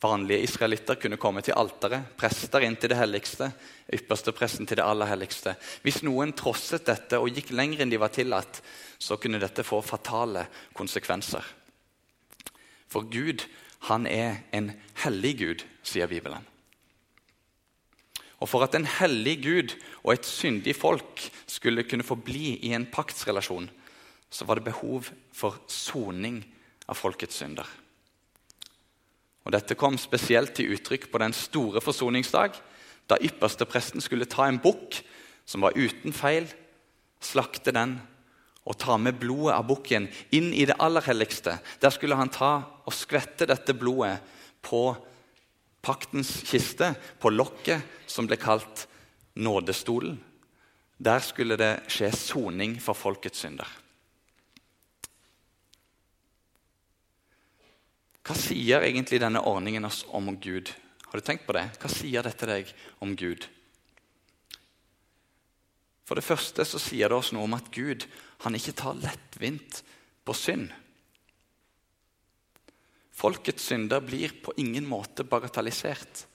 Vanlige 0.06 0.46
israelitter 0.46 1.00
kunne 1.02 1.18
komme 1.18 1.42
til 1.42 1.56
alteret, 1.58 2.12
prester 2.20 2.62
inn 2.68 2.76
til 2.78 2.92
det 2.92 2.98
helligste, 3.00 3.48
ypperste 3.96 4.34
presten 4.36 4.68
til 4.68 4.78
det 4.78 4.86
aller 4.86 5.08
helligste. 5.10 5.56
Hvis 5.82 6.02
noen 6.06 6.34
trosset 6.38 6.86
dette 6.86 7.18
og 7.18 7.32
gikk 7.34 7.54
lenger 7.56 7.82
enn 7.82 7.94
de 7.94 8.02
var 8.02 8.12
tillatt, 8.14 8.60
så 9.00 9.18
kunne 9.18 9.40
dette 9.42 9.66
få 9.66 9.80
fatale 9.82 10.46
konsekvenser. 10.78 11.48
For 12.92 13.08
Gud, 13.10 13.48
han 13.88 14.06
er 14.06 14.44
en 14.54 14.74
hellig 15.06 15.38
Gud, 15.42 15.66
sier 15.82 16.12
Bibelen. 16.12 16.44
Og 18.46 18.50
For 18.52 18.62
at 18.62 18.76
en 18.78 18.86
hellig 18.86 19.40
Gud 19.42 19.74
og 20.04 20.12
et 20.14 20.28
syndig 20.30 20.76
folk 20.78 21.24
skulle 21.50 21.86
kunne 21.90 22.06
forbli 22.06 22.60
i 22.68 22.76
en 22.78 22.86
paktsrelasjon, 22.86 23.72
så 24.30 24.46
var 24.46 24.60
det 24.60 24.68
behov 24.68 25.10
for 25.34 25.58
soning 25.72 26.44
av 26.86 27.00
folkets 27.00 27.40
synder. 27.42 27.66
Og 29.46 29.54
Dette 29.54 29.78
kom 29.78 29.98
spesielt 29.98 30.54
til 30.58 30.76
uttrykk 30.76 31.10
på 31.10 31.22
den 31.22 31.34
store 31.34 31.82
forsoningsdag, 31.82 32.54
da 33.10 33.18
ypperste 33.22 33.66
presten 33.70 34.02
skulle 34.02 34.30
ta 34.30 34.46
en 34.50 34.62
bukk 34.62 35.00
som 35.46 35.66
var 35.66 35.78
uten 35.78 36.14
feil, 36.14 36.46
slakte 37.22 37.74
den 37.74 38.00
og 38.66 38.78
ta 38.82 38.98
med 38.98 39.18
blodet 39.22 39.54
av 39.58 39.66
bukken 39.70 40.08
inn 40.34 40.52
i 40.54 40.66
det 40.70 40.78
aller 40.82 41.06
helligste. 41.06 41.58
Der 41.82 41.94
skulle 41.94 42.18
han 42.18 42.34
ta 42.34 42.54
og 42.86 42.94
skvette 42.94 43.50
dette 43.50 43.74
blodet 43.78 44.18
på 44.66 44.88
paktens 45.86 46.32
kiste, 46.50 46.94
på 47.22 47.30
lokket, 47.30 47.84
som 48.10 48.26
ble 48.28 48.40
kalt 48.42 48.88
nådestolen. 49.38 50.18
Der 50.98 51.20
skulle 51.20 51.58
det 51.60 51.74
skje 51.92 52.10
soning 52.16 52.78
for 52.82 52.98
folkets 52.98 53.44
synder. 53.44 53.68
Hva 58.26 58.34
sier 58.40 58.82
egentlig 58.88 59.20
denne 59.22 59.44
ordningen 59.46 59.86
oss 59.86 60.02
om 60.10 60.32
Gud? 60.42 60.72
Har 61.06 61.20
du 61.20 61.26
tenkt 61.26 61.46
på 61.46 61.54
det? 61.54 61.68
Hva 61.78 61.92
sier 61.92 62.26
dette 62.26 62.48
deg 62.50 62.72
om 63.04 63.14
Gud? 63.14 63.46
For 66.06 66.18
det 66.18 66.26
første 66.26 66.66
så 66.66 66.82
sier 66.82 67.10
det 67.10 67.18
oss 67.18 67.32
noe 67.34 67.46
om 67.46 67.58
at 67.58 67.70
Gud 67.74 68.08
han 68.46 68.58
ikke 68.58 68.74
tar 68.78 68.98
lettvint 68.98 69.82
på 70.26 70.34
synd. 70.38 70.72
Folkets 73.16 73.70
synder 73.70 74.04
blir 74.04 74.34
på 74.44 74.54
ingen 74.60 74.88
måte 74.88 75.24
bagatellisert. 75.24 76.26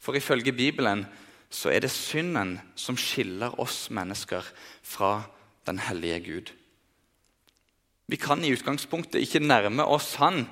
For 0.00 0.16
ifølge 0.16 0.54
Bibelen 0.56 1.04
så 1.52 1.72
er 1.74 1.82
det 1.84 1.92
synden 1.92 2.56
som 2.78 2.96
skiller 2.96 3.58
oss 3.60 3.90
mennesker 3.92 4.46
fra 4.86 5.26
den 5.68 5.82
hellige 5.82 6.20
Gud. 6.24 6.52
Vi 8.10 8.18
kan 8.18 8.42
i 8.44 8.52
utgangspunktet 8.54 9.20
ikke 9.22 9.42
nærme 9.44 9.84
oss 9.84 10.14
Han 10.18 10.46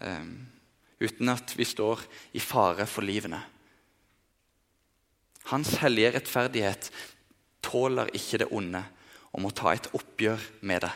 um, 0.00 0.30
uten 1.00 1.28
at 1.28 1.52
vi 1.58 1.66
står 1.68 2.04
i 2.32 2.40
fare 2.40 2.86
for 2.86 3.04
livene. 3.04 3.40
Hans 5.50 5.74
hellige 5.82 6.14
rettferdighet 6.14 6.90
tåler 7.64 8.14
ikke 8.14 8.44
det 8.44 8.48
onde 8.52 8.84
og 9.32 9.42
må 9.42 9.50
ta 9.52 9.74
et 9.74 9.90
oppgjør 9.96 10.40
med 10.62 10.84
det. 10.86 10.94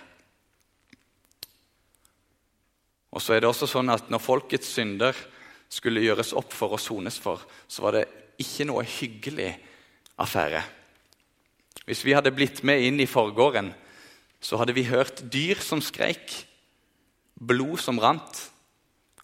Og 3.13 3.21
så 3.21 3.37
er 3.37 3.43
det 3.43 3.51
også 3.51 3.69
sånn 3.69 3.93
at 3.93 4.09
Når 4.11 4.23
folkets 4.25 4.73
synder 4.73 5.17
skulle 5.73 6.05
gjøres 6.05 6.35
opp 6.37 6.53
for 6.53 6.77
og 6.77 6.81
sones 6.81 7.17
for, 7.21 7.41
så 7.69 7.85
var 7.85 7.97
det 7.97 8.07
ikke 8.41 8.67
noe 8.69 8.85
hyggelig 8.85 9.51
affære. 10.21 10.61
Hvis 11.89 12.05
vi 12.05 12.15
hadde 12.15 12.35
blitt 12.35 12.61
med 12.67 12.85
inn 12.85 13.01
i 13.01 13.09
forgården, 13.09 13.73
så 14.43 14.59
hadde 14.61 14.75
vi 14.77 14.85
hørt 14.89 15.23
dyr 15.33 15.61
som 15.63 15.81
skreik, 15.83 16.35
blod 17.41 17.81
som 17.81 18.01
rant, 18.03 18.43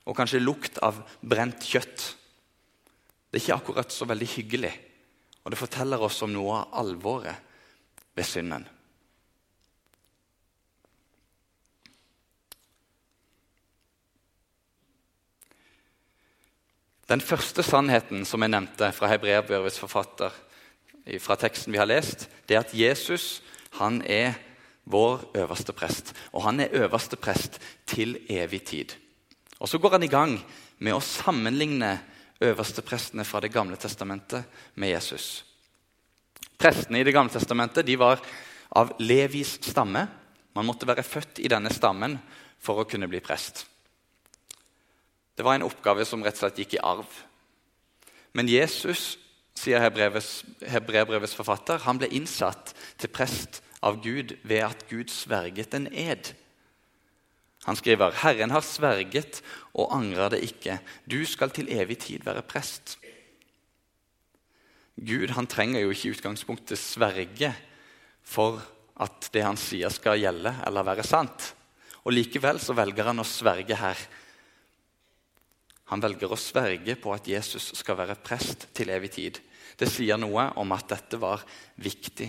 og 0.08 0.16
kanskje 0.16 0.40
lukt 0.40 0.80
av 0.80 1.02
brent 1.20 1.66
kjøtt. 1.68 2.06
Det 3.28 3.36
er 3.36 3.44
ikke 3.44 3.58
akkurat 3.60 3.92
så 3.92 4.08
veldig 4.08 4.30
hyggelig, 4.38 4.72
og 5.44 5.52
det 5.52 5.60
forteller 5.60 6.00
oss 6.00 6.22
om 6.24 6.32
noe 6.32 6.62
av 6.62 6.80
alvoret 6.80 7.44
ved 8.16 8.26
synden. 8.26 8.64
Den 17.08 17.22
første 17.24 17.64
sannheten 17.64 18.26
som 18.28 18.42
jeg 18.44 18.52
nevnte 18.52 18.90
fra 18.92 19.08
hebreerbrevets 19.08 19.80
forfatter, 19.80 20.34
fra 21.24 21.38
teksten 21.40 21.72
vi 21.72 21.80
har 21.80 21.88
lest, 21.88 22.26
det 22.44 22.58
er 22.58 22.66
at 22.66 22.74
Jesus 22.76 23.40
han 23.78 24.02
er 24.04 24.36
vår 24.88 25.24
øverste 25.40 25.72
prest. 25.72 26.12
Og 26.32 26.44
han 26.44 26.60
er 26.60 26.74
øverste 26.84 27.16
prest 27.16 27.58
til 27.86 28.18
evig 28.28 28.62
tid. 28.64 28.92
Og 29.60 29.68
Så 29.68 29.78
går 29.78 29.90
han 29.90 30.02
i 30.02 30.12
gang 30.12 30.38
med 30.78 30.94
å 30.94 31.00
sammenligne 31.00 31.98
øversteprestene 32.40 33.24
fra 33.24 33.40
Det 33.40 33.52
gamle 33.52 33.76
testamentet 33.76 34.44
med 34.74 34.88
Jesus. 34.88 35.44
Prestene 36.58 37.00
i 37.00 37.04
Det 37.04 37.14
gamle 37.14 37.32
testamentet 37.32 37.86
de 37.86 37.96
var 37.96 38.20
av 38.76 38.92
Levis 39.00 39.58
stamme. 39.62 40.08
Man 40.54 40.66
måtte 40.66 40.86
være 40.86 41.02
født 41.02 41.38
i 41.38 41.48
denne 41.48 41.70
stammen 41.70 42.18
for 42.58 42.78
å 42.78 42.84
kunne 42.84 43.08
bli 43.08 43.20
prest. 43.20 43.66
Det 45.38 45.46
var 45.46 45.54
en 45.54 45.68
oppgave 45.68 46.02
som 46.02 46.24
rett 46.26 46.34
og 46.34 46.42
slett 46.42 46.58
gikk 46.58 46.74
i 46.74 46.82
arv. 46.82 47.06
Men 48.34 48.50
Jesus, 48.50 49.14
sier 49.54 49.78
Hebrebrevets 49.78 51.36
forfatter, 51.38 51.78
han 51.86 52.00
ble 52.00 52.10
innsatt 52.18 52.74
til 52.98 53.12
prest 53.14 53.60
av 53.86 54.00
Gud 54.02 54.34
ved 54.42 54.64
at 54.66 54.82
Gud 54.90 55.14
sverget 55.14 55.76
en 55.78 55.86
ed. 55.94 56.32
Han 57.66 57.76
skriver, 57.76 58.10
'Herren 58.10 58.50
har 58.50 58.66
sverget 58.66 59.42
og 59.74 59.94
angrer 59.94 60.34
det 60.34 60.42
ikke. 60.42 60.78
Du 61.06 61.24
skal 61.24 61.50
til 61.50 61.70
evig 61.70 61.98
tid 61.98 62.24
være 62.24 62.42
prest.' 62.42 62.98
Gud 64.98 65.30
han 65.30 65.46
trenger 65.46 65.80
jo 65.80 65.90
ikke 65.90 66.08
i 66.08 66.14
utgangspunktet 66.16 66.78
sverge 66.78 67.52
for 68.26 68.58
at 68.98 69.28
det 69.32 69.44
han 69.46 69.56
sier, 69.56 69.92
skal 69.94 70.18
gjelde 70.18 70.50
eller 70.66 70.82
være 70.82 71.06
sant. 71.06 71.54
Og 72.02 72.12
Likevel 72.12 72.58
så 72.58 72.74
velger 72.74 73.04
han 73.04 73.22
å 73.22 73.26
sverge 73.26 73.76
her. 73.78 73.98
Han 75.88 76.02
velger 76.04 76.32
å 76.32 76.40
sverge 76.40 76.96
på 77.00 77.12
at 77.14 77.28
Jesus 77.28 77.70
skal 77.78 77.96
være 78.00 78.18
prest 78.20 78.68
til 78.76 78.90
evig 78.92 79.12
tid. 79.14 79.40
Det 79.78 79.88
sier 79.88 80.18
noe 80.20 80.50
om 80.60 80.72
at 80.76 80.88
dette 80.90 81.20
var 81.20 81.44
viktig, 81.80 82.28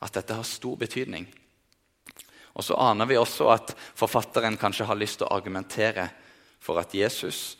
at 0.00 0.14
dette 0.14 0.36
har 0.36 0.46
stor 0.46 0.76
betydning. 0.78 1.26
Og 2.54 2.64
Så 2.64 2.76
aner 2.76 3.06
vi 3.06 3.18
også 3.18 3.48
at 3.50 3.72
forfatteren 3.98 4.58
kanskje 4.60 4.86
har 4.86 4.98
lyst 4.98 5.20
til 5.20 5.28
å 5.28 5.34
argumentere 5.34 6.08
for 6.60 6.80
at 6.82 6.94
Jesus 6.94 7.56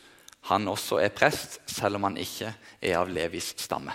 han 0.49 0.65
også 0.67 0.97
er 1.01 1.13
prest, 1.13 1.59
selv 1.69 1.99
om 1.99 2.07
han 2.09 2.17
ikke 2.17 2.53
er 2.81 2.95
av 2.97 3.11
Levis 3.13 3.53
stamme. 3.61 3.93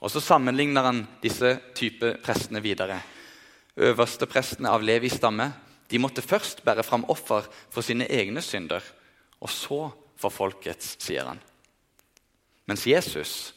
Og 0.00 0.10
Så 0.10 0.20
sammenligner 0.22 0.86
han 0.86 1.00
disse 1.22 1.56
type 1.74 2.16
prestene 2.24 2.62
videre. 2.62 3.00
Øverste 3.76 4.26
prestene 4.30 4.70
av 4.70 4.82
Levis 4.82 5.16
stamme 5.18 5.50
de 5.90 5.98
måtte 5.98 6.22
først 6.22 6.62
bære 6.64 6.84
fram 6.86 7.04
offer 7.10 7.48
for 7.70 7.82
sine 7.82 8.06
egne 8.06 8.42
synder, 8.42 8.82
og 9.40 9.50
så 9.50 9.80
for 10.20 10.32
folkets, 10.32 10.96
sier 11.00 11.26
han. 11.30 11.40
Mens 12.68 12.86
Jesus 12.86 13.54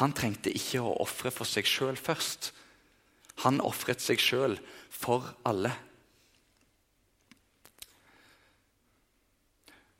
han 0.00 0.14
trengte 0.14 0.50
ikke 0.50 0.82
å 0.82 0.96
ofre 1.04 1.30
for 1.30 1.46
seg 1.46 1.66
sjøl 1.70 1.98
først. 1.98 2.50
Han 3.46 3.60
ofret 3.62 4.02
seg 4.02 4.22
sjøl 4.22 4.56
for 4.90 5.26
alle. 5.46 5.70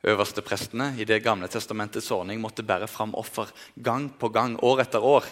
Øverste 0.05 0.43
prestene 0.45 0.91
i 0.99 1.05
Det 1.07 1.23
gamle 1.23 1.47
testamentets 1.49 2.11
ordning 2.13 2.41
måtte 2.43 2.63
bære 2.63 2.87
fram 2.91 3.15
offer 3.17 3.49
gang 3.81 4.11
på 4.19 4.29
gang, 4.29 4.59
år 4.61 4.83
etter 4.83 5.01
år. 5.01 5.25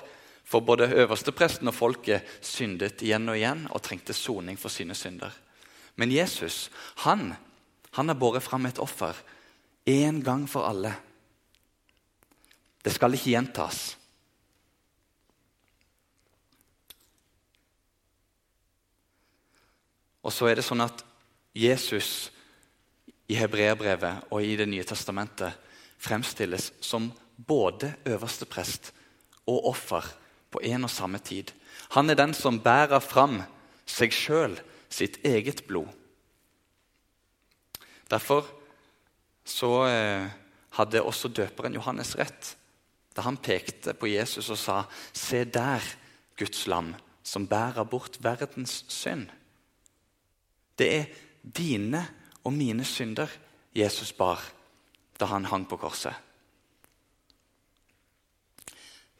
For 0.44 0.60
både 0.60 0.89
øverstepresten 1.03 1.70
og 1.70 1.75
folket 1.75 2.27
syndet 2.42 3.03
igjen 3.03 3.30
og 3.30 3.38
igjen 3.38 3.68
og 3.70 3.84
trengte 3.84 4.15
soning 4.15 4.58
for 4.60 4.74
sine 4.74 4.96
synder. 4.96 5.32
Men 5.96 6.12
Jesus 6.12 6.70
han, 7.06 7.36
han 7.92 8.10
har 8.10 8.18
båret 8.18 8.44
fram 8.44 8.65
et 8.65 8.82
offer 8.82 9.15
én 9.86 10.22
gang 10.24 10.48
for 10.50 10.68
alle. 10.68 10.94
Det 12.84 12.92
skal 12.92 13.16
ikke 13.16 13.32
gjentas. 13.32 13.82
Og 20.24 20.32
så 20.32 20.48
er 20.48 20.60
det 20.60 20.66
sånn 20.66 20.84
at 20.84 21.04
Jesus 21.56 22.32
i 23.28 23.36
Hebreerbrevet 23.40 24.32
og 24.32 24.44
i 24.44 24.56
Det 24.60 24.68
nye 24.68 24.86
testamentet 24.88 25.60
fremstilles 26.04 26.72
som 26.84 27.12
både 27.36 27.94
øverste 28.08 28.46
prest 28.46 28.92
og 29.48 29.68
offer 29.74 30.08
på 30.52 30.62
en 30.63 30.88
og 30.88 30.92
samme 30.92 31.20
tid. 31.20 31.52
Han 31.96 32.10
er 32.10 32.20
den 32.20 32.34
som 32.34 32.62
bærer 32.63 33.04
fram 33.04 33.42
seg 33.86 34.13
sjøl, 34.16 34.56
sitt 34.90 35.20
eget 35.25 35.66
blod. 35.68 35.90
Derfor 38.12 38.46
så 39.46 39.72
eh, 39.88 40.27
hadde 40.77 41.03
også 41.03 41.29
døperen 41.29 41.75
Johannes 41.77 42.16
rett 42.20 42.56
da 43.14 43.22
han 43.27 43.38
pekte 43.38 43.94
på 43.94 44.10
Jesus 44.10 44.50
og 44.50 44.58
sa, 44.58 44.84
'Se 45.14 45.44
der, 45.46 45.82
Guds 46.38 46.68
lam, 46.68 46.96
som 47.24 47.48
bærer 47.48 47.84
bort 47.84 48.18
verdens 48.24 48.86
synd.' 48.88 49.29
Det 50.77 50.88
er 50.96 51.06
dine 51.44 52.08
og 52.44 52.53
mine 52.53 52.86
synder 52.86 53.29
Jesus 53.75 54.12
bar 54.14 54.42
da 55.20 55.25
han 55.25 55.46
hang 55.46 55.68
på 55.70 55.77
korset. 55.77 56.14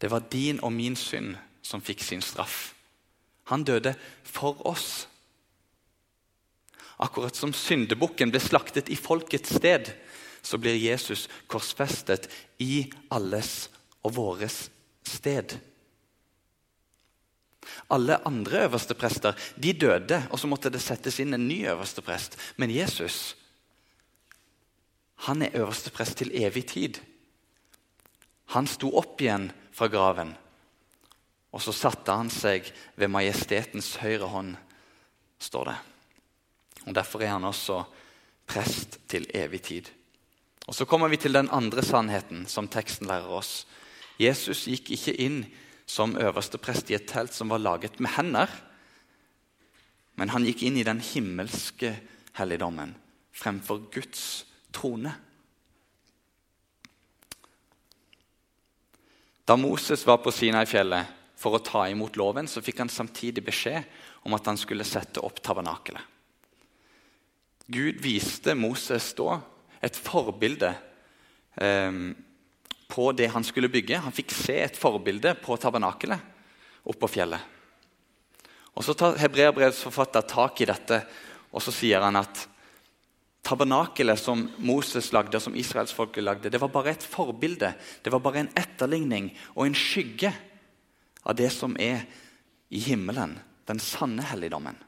Det 0.02 0.12
var 0.12 0.20
din 0.20 0.60
og 0.64 0.74
min 0.74 0.96
synd 0.96 1.36
som 1.62 1.82
fikk 1.82 2.04
sin 2.04 2.22
straff. 2.22 2.74
Han 3.44 3.64
døde 3.64 3.96
for 4.24 4.68
oss. 4.68 5.08
Akkurat 7.00 7.36
som 7.36 7.54
syndebukken 7.54 8.32
ble 8.32 8.40
slaktet 8.40 8.90
i 8.90 8.96
folkets 8.96 9.56
sted, 9.56 9.94
så 10.44 10.60
blir 10.60 10.76
Jesus 10.76 11.28
korsfestet 11.48 12.28
i 12.62 12.86
alles 13.10 13.70
og 14.04 14.18
våres 14.18 14.68
sted. 15.08 15.56
Alle 17.88 18.20
andre 18.28 18.66
øverste 18.68 18.94
prester 18.94 19.38
de 19.56 19.72
døde, 19.74 20.20
og 20.30 20.40
så 20.40 20.50
måtte 20.52 20.72
det 20.74 20.84
settes 20.84 21.22
inn 21.24 21.34
en 21.34 21.48
ny 21.48 21.64
øverste 21.72 22.04
prest. 22.04 22.36
Men 22.60 22.74
Jesus 22.74 23.36
han 25.24 25.42
er 25.42 25.56
øverste 25.56 25.92
prest 25.92 26.18
til 26.20 26.34
evig 26.36 26.66
tid. 26.68 27.00
Han 28.52 28.68
sto 28.68 28.90
opp 29.00 29.22
igjen 29.22 29.52
fra 29.72 29.88
graven, 29.88 30.34
og 31.56 31.62
så 31.64 31.72
satte 31.72 32.12
han 32.12 32.32
seg 32.34 32.68
ved 33.00 33.08
majestetens 33.14 33.96
høyre 34.02 34.28
hånd, 34.28 34.58
står 35.40 35.70
det. 35.72 35.78
Og 36.84 36.96
Derfor 36.96 37.24
er 37.24 37.32
han 37.38 37.48
også 37.48 37.84
prest 38.48 39.00
til 39.08 39.30
evig 39.34 39.62
tid. 39.64 39.88
Og 40.67 40.76
Så 40.76 40.86
kommer 40.86 41.08
vi 41.12 41.17
til 41.17 41.34
den 41.34 41.49
andre 41.52 41.84
sannheten 41.84 42.45
som 42.47 42.69
teksten 42.71 43.08
lærer 43.08 43.28
oss. 43.28 43.65
Jesus 44.19 44.65
gikk 44.69 44.93
ikke 44.95 45.15
inn 45.19 45.43
som 45.86 46.15
øverste 46.15 46.58
prest 46.58 46.91
i 46.91 46.95
et 46.95 47.08
telt 47.10 47.34
som 47.34 47.49
var 47.52 47.60
laget 47.60 47.99
med 47.99 48.13
hender, 48.15 48.47
men 50.15 50.30
han 50.30 50.45
gikk 50.45 50.63
inn 50.63 50.78
i 50.78 50.86
den 50.86 51.02
himmelske 51.02 51.95
helligdommen 52.38 52.93
fremfor 53.34 53.89
Guds 53.91 54.45
trone. 54.73 55.12
Da 59.43 59.58
Moses 59.60 60.06
var 60.08 60.21
på 60.23 60.32
Sinai-fjellet 60.32 61.10
for 61.36 61.58
å 61.58 61.63
ta 61.65 61.88
imot 61.91 62.15
loven, 62.15 62.47
så 62.47 62.62
fikk 62.63 62.80
han 62.86 62.93
samtidig 62.93 63.43
beskjed 63.43 63.84
om 64.23 64.38
at 64.38 64.45
han 64.47 64.60
skulle 64.60 64.88
sette 64.88 65.19
opp 65.19 65.41
tabernakelet. 65.43 66.06
Gud 67.67 67.99
viste 68.04 68.56
Moses 68.56 69.10
da 69.17 69.41
et 69.84 69.98
forbilde 70.00 70.72
eh, 71.60 72.00
på 72.93 73.10
det 73.17 73.28
han 73.34 73.43
skulle 73.43 73.72
bygge. 73.74 74.00
Han 74.06 74.15
fikk 74.15 74.32
se 74.36 74.58
et 74.63 74.80
forbilde 74.80 75.36
på 75.43 75.58
tabernakelet 75.60 76.32
oppå 76.89 77.10
fjellet. 77.12 77.52
Og 78.74 78.84
Så 78.84 78.96
tar 78.98 79.19
Hebreabrevets 79.22 79.84
forfatter 79.86 80.26
tak 80.28 80.62
i 80.62 80.67
dette 80.67 81.04
og 81.54 81.62
så 81.62 81.74
sier 81.74 82.04
han 82.04 82.17
at 82.19 82.50
Tabernakelet 83.43 84.22
som 84.22 84.46
Moses 84.63 85.10
lagde, 85.12 85.36
som 85.43 85.56
israelsfolket 85.60 86.24
lagde, 86.24 86.48
det 86.48 86.62
var 86.63 86.69
bare 86.72 86.93
et 86.93 87.04
forbilde. 87.04 87.74
Det 88.00 88.12
var 88.13 88.22
bare 88.24 88.39
en 88.39 88.52
etterligning 88.56 89.34
og 89.52 89.65
en 89.65 89.76
skygge 89.76 90.32
av 91.28 91.36
det 91.36 91.50
som 91.52 91.76
er 91.76 92.06
i 92.72 92.80
himmelen, 92.86 93.36
den 93.67 93.84
sanne 93.84 94.24
helligdommen. 94.30 94.80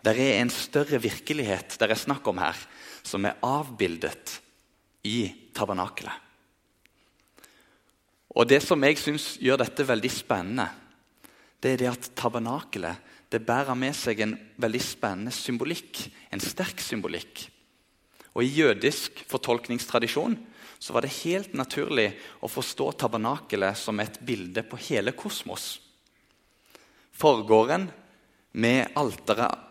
Det 0.00 0.14
er 0.16 0.38
en 0.38 0.48
større 0.48 1.02
virkelighet 1.04 1.76
det 1.76 1.90
er 1.90 2.00
snakk 2.00 2.24
om 2.32 2.40
her, 2.40 2.56
som 3.08 3.24
er 3.24 3.38
avbildet 3.44 4.38
i 5.08 5.28
tabernakelet. 5.56 6.24
Og 8.36 8.46
Det 8.46 8.60
som 8.62 8.82
jeg 8.84 9.00
syns 9.00 9.32
gjør 9.40 9.64
dette 9.64 9.86
veldig 9.88 10.10
spennende, 10.12 10.68
det 11.58 11.72
er 11.72 11.80
det 11.80 11.90
at 11.90 12.10
tabernakelet 12.14 13.06
det 13.32 13.42
bærer 13.44 13.76
med 13.76 13.96
seg 13.96 14.20
en 14.24 14.36
veldig 14.60 14.80
spennende 14.80 15.32
symbolikk. 15.34 16.04
En 16.32 16.40
sterk 16.40 16.80
symbolikk. 16.80 17.48
Og 18.32 18.44
I 18.44 18.52
jødisk 18.62 19.24
fortolkningstradisjon 19.28 20.36
så 20.78 20.94
var 20.94 21.04
det 21.04 21.16
helt 21.24 21.56
naturlig 21.58 22.12
å 22.40 22.48
forstå 22.48 22.92
tabernakelet 23.02 23.76
som 23.76 23.98
et 24.00 24.20
bilde 24.24 24.62
på 24.62 24.78
hele 24.88 25.12
kosmos. 25.18 25.80
Forgården 27.18 27.88
med 28.62 28.94
alteret 28.96 29.66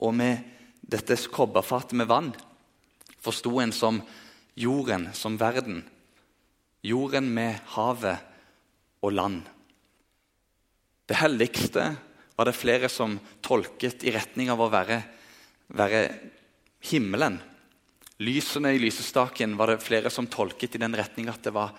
og 0.00 0.14
med 0.16 0.40
dette 0.80 1.18
kobberfatet 1.30 1.94
med 1.98 2.08
vann 2.08 2.32
forsto 3.26 3.58
en 3.62 3.74
som 3.74 4.00
jorden, 4.56 5.10
som 5.12 5.36
verden. 5.40 5.82
Jorden 6.86 7.28
med 7.34 7.58
havet 7.74 8.22
og 9.02 9.12
land. 9.12 9.42
Det 11.06 11.18
helligste 11.18 11.90
var 12.36 12.48
det 12.48 12.56
flere 12.56 12.88
som 12.92 13.18
tolket 13.44 14.04
i 14.04 14.14
retning 14.14 14.50
av 14.52 14.60
å 14.60 14.70
være, 14.70 15.00
være 15.74 16.00
himmelen. 16.90 17.38
Lysene 18.22 18.72
i 18.72 18.80
lysestaken 18.80 19.56
var 19.58 19.72
det 19.72 19.84
flere 19.84 20.10
som 20.12 20.28
tolket 20.30 20.76
i 20.76 20.82
den 20.82 20.96
retning 20.96 21.28
at 21.32 21.42
det 21.44 21.52
var 21.54 21.74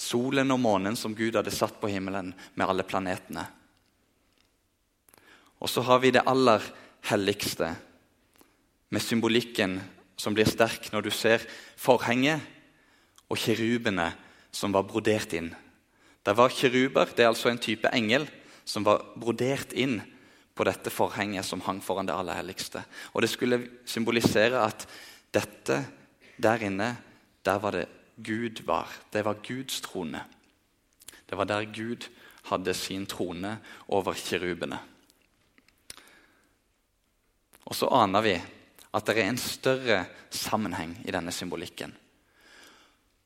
solen 0.00 0.50
og 0.50 0.60
månen 0.62 0.96
som 0.96 1.14
Gud 1.14 1.36
hadde 1.36 1.52
satt 1.54 1.76
på 1.80 1.90
himmelen 1.92 2.32
med 2.54 2.66
alle 2.66 2.86
planetene. 2.86 3.44
Og 5.60 5.68
så 5.68 5.84
har 5.84 6.00
vi 6.00 6.12
det 6.14 6.24
aller 6.26 6.64
helligste, 7.10 7.74
med 8.90 9.02
symbolikken 9.04 9.76
som 10.20 10.36
blir 10.36 10.48
sterk 10.48 10.90
når 10.92 11.06
du 11.06 11.10
ser 11.14 11.44
forhenget 11.80 12.44
og 13.30 13.40
kirubene 13.40 14.10
som 14.52 14.74
var 14.74 14.84
brodert 14.88 15.32
inn. 15.38 15.52
Det 16.20 16.34
var 16.36 16.52
kiruber, 16.52 17.08
det 17.16 17.24
er 17.24 17.30
altså 17.30 17.48
en 17.48 17.62
type 17.62 17.88
engel, 17.96 18.26
som 18.64 18.84
var 18.84 19.02
brodert 19.16 19.72
inn 19.72 20.00
på 20.54 20.66
dette 20.68 20.92
forhenget 20.92 21.46
som 21.46 21.62
hang 21.64 21.80
foran 21.80 22.08
det 22.08 22.14
aller 22.14 22.36
helligste. 22.36 22.82
Og 23.14 23.22
Det 23.22 23.30
skulle 23.30 23.62
symbolisere 23.88 24.60
at 24.60 24.86
dette 25.32 25.84
der 26.36 26.66
inne, 26.66 26.96
der 27.44 27.58
var 27.58 27.72
det 27.72 27.86
Gud 28.20 28.62
var. 28.66 28.88
Det 29.12 29.24
var 29.24 29.40
Guds 29.40 29.80
trone. 29.80 30.20
Det 31.30 31.38
var 31.38 31.44
der 31.44 31.64
Gud 31.64 32.08
hadde 32.50 32.74
sin 32.74 33.06
trone 33.06 33.58
over 33.88 34.12
kirubene. 34.12 34.78
Og 37.64 37.74
så 37.74 37.86
aner 37.86 38.20
vi 38.20 38.34
at 38.94 39.06
det 39.06 39.18
er 39.18 39.28
en 39.30 39.38
større 39.38 40.04
sammenheng 40.34 40.96
i 41.06 41.14
denne 41.14 41.32
symbolikken. 41.32 41.92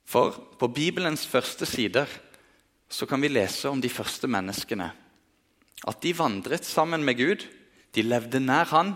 For 0.05 0.37
på 0.61 0.69
Bibelens 0.69 1.27
første 1.27 1.67
sider 1.67 2.11
så 2.89 3.07
kan 3.09 3.23
vi 3.23 3.33
lese 3.33 3.71
om 3.71 3.81
de 3.81 3.89
første 3.89 4.29
menneskene. 4.29 4.91
At 5.89 6.03
de 6.03 6.13
vandret 6.17 6.65
sammen 6.65 7.05
med 7.05 7.17
Gud, 7.19 7.47
de 7.95 8.03
levde 8.03 8.41
nær 8.41 8.69
Han. 8.73 8.95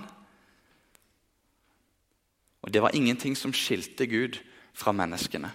Og 2.63 2.73
det 2.73 2.83
var 2.83 2.95
ingenting 2.95 3.37
som 3.37 3.53
skilte 3.53 4.07
Gud 4.07 4.39
fra 4.75 4.93
menneskene. 4.93 5.51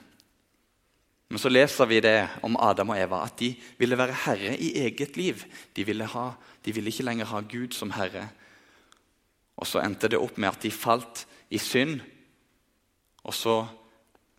Men 1.29 1.41
så 1.41 1.49
leser 1.49 1.89
vi 1.89 1.97
det 2.03 2.27
om 2.45 2.57
Adam 2.61 2.91
og 2.93 2.99
Eva, 2.99 3.23
at 3.25 3.39
de 3.39 3.55
ville 3.79 3.97
være 3.97 4.17
herre 4.25 4.57
i 4.57 4.73
eget 4.85 5.17
liv. 5.17 5.41
De 5.75 5.85
ville, 5.85 6.05
ha, 6.05 6.27
de 6.65 6.73
ville 6.73 6.91
ikke 6.93 7.05
lenger 7.07 7.25
ha 7.25 7.41
Gud 7.41 7.73
som 7.73 7.93
herre. 7.95 8.27
Og 9.59 9.69
så 9.69 9.83
endte 9.83 10.09
det 10.09 10.19
opp 10.19 10.39
med 10.41 10.51
at 10.51 10.63
de 10.65 10.71
falt 10.73 11.25
i 11.53 11.59
synd. 11.61 12.01
Og 13.23 13.35
så 13.37 13.55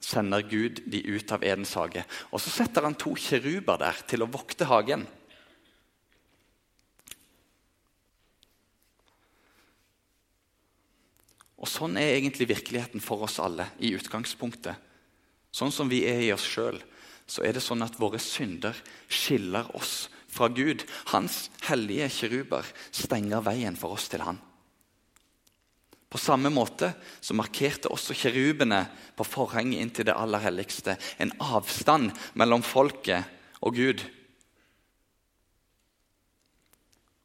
sender 0.05 0.44
Gud 0.48 0.83
de 0.90 1.00
ut 1.07 1.33
av 1.33 1.44
Edens 1.46 1.74
hage. 1.79 2.05
Og 2.33 2.42
så 2.42 2.53
setter 2.53 2.85
han 2.85 2.96
to 2.98 3.14
kiruber 3.16 3.81
der 3.81 4.03
til 4.09 4.24
å 4.24 4.31
vokte 4.31 4.68
hagen. 4.68 5.07
Og 11.64 11.70
Sånn 11.70 11.96
er 11.96 12.18
egentlig 12.18 12.50
virkeligheten 12.50 13.00
for 13.00 13.24
oss 13.24 13.38
alle 13.40 13.70
i 13.81 13.94
utgangspunktet. 13.96 14.77
Sånn 15.55 15.72
som 15.72 15.88
vi 15.88 16.03
er 16.05 16.20
i 16.27 16.33
oss 16.35 16.44
sjøl, 16.44 16.77
så 17.24 17.44
er 17.46 17.57
det 17.57 17.62
sånn 17.64 17.85
at 17.87 17.96
våre 17.96 18.18
synder 18.20 18.77
skiller 19.09 19.70
oss 19.79 20.11
fra 20.29 20.50
Gud. 20.53 20.85
Hans 21.14 21.46
hellige 21.64 22.11
kiruber 22.12 22.68
stenger 22.90 23.40
veien 23.46 23.79
for 23.81 23.96
oss 23.96 24.11
til 24.12 24.27
Han. 24.27 24.42
På 26.14 26.18
samme 26.22 26.46
måte 26.46 26.92
så 27.18 27.35
markerte 27.35 27.90
også 27.90 28.14
kirubene 28.14 28.85
på 29.18 29.24
forhenget 29.27 29.81
inn 29.83 29.88
til 29.90 30.07
det 30.07 30.14
aller 30.14 30.44
helligste 30.44 30.94
en 31.18 31.33
avstand 31.42 32.12
mellom 32.38 32.62
folket 32.62 33.27
og 33.66 33.74
Gud. 33.74 34.05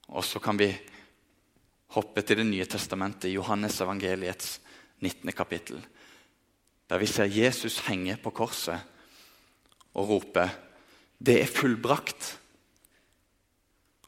Og 0.10 0.26
så 0.26 0.42
kan 0.42 0.58
vi 0.58 0.72
hoppe 1.94 2.24
til 2.26 2.42
Det 2.42 2.48
nye 2.50 2.66
testamentet, 2.66 3.30
Johannes 3.30 3.78
evangeliets 3.86 4.58
19. 5.06 5.36
kapittel, 5.38 5.86
der 6.90 6.98
vi 6.98 7.06
ser 7.06 7.30
Jesus 7.30 7.78
henge 7.86 8.18
på 8.18 8.34
korset 8.34 8.82
og 9.94 10.10
rope 10.10 10.50
'Det 11.22 11.42
er 11.42 11.46
fullbrakt'. 11.46 12.38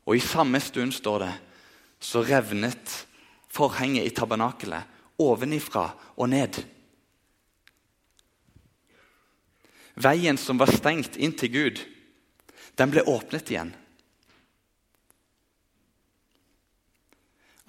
Og 0.06 0.15
i 0.15 0.20
samme 0.20 0.60
stund 0.60 0.91
står 0.91 1.20
det 1.20 1.34
så 2.00 2.26
revnet 2.26 3.06
forhenget 3.51 4.07
i 4.07 4.13
tabernakelet 4.15 4.99
ovenifra 5.21 5.89
og 6.15 6.29
ned. 6.31 6.61
Veien 10.01 10.39
som 10.39 10.59
var 10.61 10.71
stengt 10.71 11.19
inn 11.19 11.35
til 11.37 11.51
Gud, 11.53 11.81
den 12.79 12.93
ble 12.93 13.03
åpnet 13.05 13.51
igjen. 13.51 13.73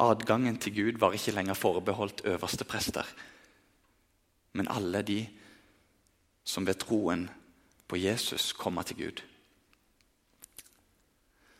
Adgangen 0.02 0.56
til 0.62 0.74
Gud 0.74 1.00
var 1.02 1.14
ikke 1.14 1.34
lenger 1.34 1.58
forbeholdt 1.58 2.24
øverste 2.30 2.64
prester, 2.66 3.06
men 4.56 4.70
alle 4.70 5.02
de 5.06 5.20
som 6.44 6.66
ved 6.66 6.80
troen 6.82 7.28
på 7.86 7.98
Jesus 8.00 8.52
kommer 8.56 8.86
til 8.86 8.98
Gud. 9.04 9.22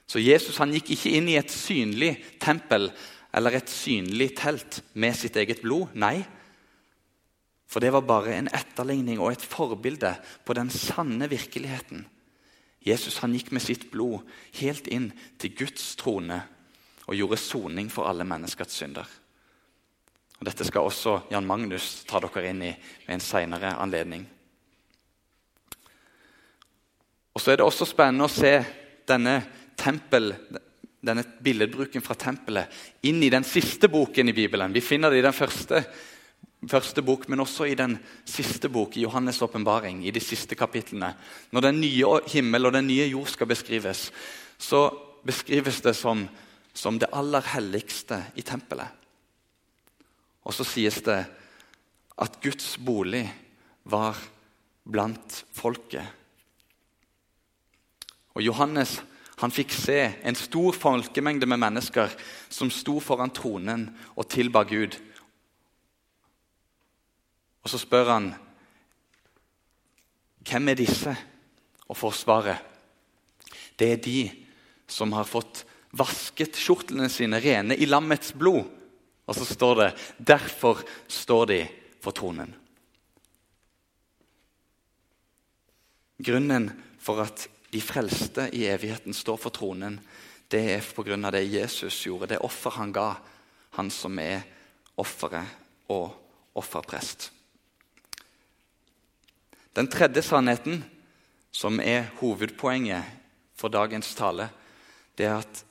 Så 0.07 0.21
Jesus 0.21 0.59
han 0.61 0.73
gikk 0.75 0.91
ikke 0.93 1.13
inn 1.17 1.29
i 1.31 1.39
et 1.41 1.53
synlig 1.53 2.17
tempel 2.43 2.91
eller 3.33 3.57
et 3.57 3.73
synlig 3.73 4.33
telt 4.39 4.83
med 4.93 5.17
sitt 5.17 5.37
eget 5.41 5.63
blod. 5.65 5.95
Nei, 5.97 6.21
for 7.73 7.81
det 7.81 7.93
var 7.95 8.05
bare 8.05 8.35
en 8.37 8.51
etterligning 8.53 9.21
og 9.23 9.33
et 9.33 9.45
forbilde 9.45 10.13
på 10.45 10.57
den 10.59 10.69
sanne 10.73 11.29
virkeligheten. 11.33 12.05
Jesus 12.85 13.21
han 13.23 13.33
gikk 13.33 13.53
med 13.55 13.65
sitt 13.65 13.89
blod 13.93 14.27
helt 14.59 14.89
inn 14.93 15.13
til 15.41 15.55
Guds 15.57 15.95
trone 15.97 16.43
og 17.07 17.17
gjorde 17.17 17.41
soning 17.41 17.89
for 17.91 18.11
alle 18.11 18.27
menneskets 18.29 18.77
synder. 18.83 19.07
Og 20.43 20.47
Dette 20.49 20.67
skal 20.67 20.89
også 20.89 21.21
Jan 21.31 21.47
Magnus 21.47 22.03
ta 22.11 22.19
dere 22.21 22.49
inn 22.51 22.65
i 22.67 22.73
ved 23.07 23.15
en 23.15 23.23
senere 23.23 23.77
anledning. 23.79 24.27
Og 27.33 27.41
så 27.41 27.53
er 27.53 27.61
det 27.61 27.67
også 27.67 27.87
spennende 27.89 28.27
å 28.27 28.33
se 28.33 28.57
denne 29.09 29.39
tempel, 29.79 30.35
denne 31.03 31.25
billedbruken 31.43 32.03
fra 32.05 32.15
tempelet 32.19 32.71
inn 33.09 33.23
i 33.23 33.31
den 33.33 33.45
siste 33.47 33.91
boken 33.91 34.31
i 34.31 34.37
Bibelen. 34.37 34.75
Vi 34.75 34.85
finner 34.85 35.11
det 35.11 35.19
i 35.19 35.25
den 35.27 35.35
første, 35.35 35.83
første 36.71 37.03
bok, 37.03 37.27
men 37.29 37.43
også 37.43 37.67
i 37.67 37.77
den 37.79 37.97
siste 38.29 38.71
bok, 38.71 38.97
i 38.97 39.05
Johannes' 39.05 39.43
åpenbaring, 39.43 40.05
i 40.07 40.15
de 40.15 40.23
siste 40.23 40.55
kapitlene. 40.59 41.11
Når 41.51 41.67
den 41.67 41.81
nye 41.83 42.23
himmel 42.31 42.71
og 42.71 42.77
den 42.79 42.87
nye 42.87 43.09
jord 43.11 43.33
skal 43.35 43.51
beskrives, 43.51 44.11
så 44.59 44.87
beskrives 45.27 45.83
det 45.83 45.97
som, 45.99 46.23
som 46.75 46.99
det 47.03 47.11
aller 47.13 47.51
helligste 47.55 48.21
i 48.39 48.47
tempelet. 48.47 48.87
Og 50.47 50.55
så 50.55 50.67
sies 50.67 51.03
det 51.07 51.21
at 52.23 52.39
Guds 52.43 52.77
bolig 52.79 53.27
var 53.91 54.19
blant 54.87 55.43
folket. 55.55 56.07
Og 58.33 58.43
Johannes 58.43 59.01
han 59.43 59.51
fikk 59.51 59.75
se 59.75 59.99
en 60.23 60.39
stor 60.39 60.77
folkemengde 60.79 61.49
med 61.51 61.59
mennesker 61.59 62.13
som 62.53 62.71
sto 62.71 63.01
foran 63.03 63.33
tronen 63.35 63.89
og 64.15 64.29
tilba 64.31 64.63
Gud. 64.63 64.95
Og 67.63 67.71
Så 67.71 67.83
spør 67.83 68.11
han 68.15 68.33
hvem 70.43 70.73
er 70.73 70.79
disse, 70.79 71.13
og 71.87 71.99
forsvaret. 71.99 72.57
Det 73.79 73.89
er 73.93 74.01
de 74.01 74.21
som 74.89 75.13
har 75.13 75.29
fått 75.29 75.65
vasket 75.99 76.57
skjortlene 76.57 77.11
sine 77.13 77.41
rene 77.43 77.77
i 77.77 77.87
lammets 77.87 78.33
blod. 78.39 78.65
Og 79.29 79.37
så 79.37 79.47
står 79.47 79.75
det 79.79 79.91
derfor 80.19 80.83
står 81.07 81.47
de 81.51 81.61
for 82.03 82.17
tronen. 82.17 82.55
Grunnen 86.23 86.71
for 87.03 87.23
at 87.23 87.49
de 87.73 87.81
frelste 87.81 88.49
i 88.53 88.67
evigheten 88.69 89.15
står 89.17 89.39
for 89.41 89.55
tronen, 89.55 89.99
det 90.53 90.61
er 90.75 90.85
pga. 90.85 91.17
det 91.31 91.49
Jesus 91.49 92.07
gjorde, 92.07 92.27
det 92.27 92.45
offer 92.45 92.71
han 92.71 92.93
ga, 92.93 93.17
han 93.71 93.91
som 93.91 94.19
er 94.19 94.43
offeret 94.97 95.49
og 95.89 96.13
offerprest. 96.55 97.31
Den 99.73 99.89
tredje 99.89 100.23
sannheten, 100.23 100.85
som 101.51 101.81
er 101.81 102.11
hovedpoenget 102.21 103.05
for 103.57 103.69
dagens 103.69 104.15
tale, 104.15 104.51
det 105.17 105.27
er 105.27 105.41
at 105.41 105.65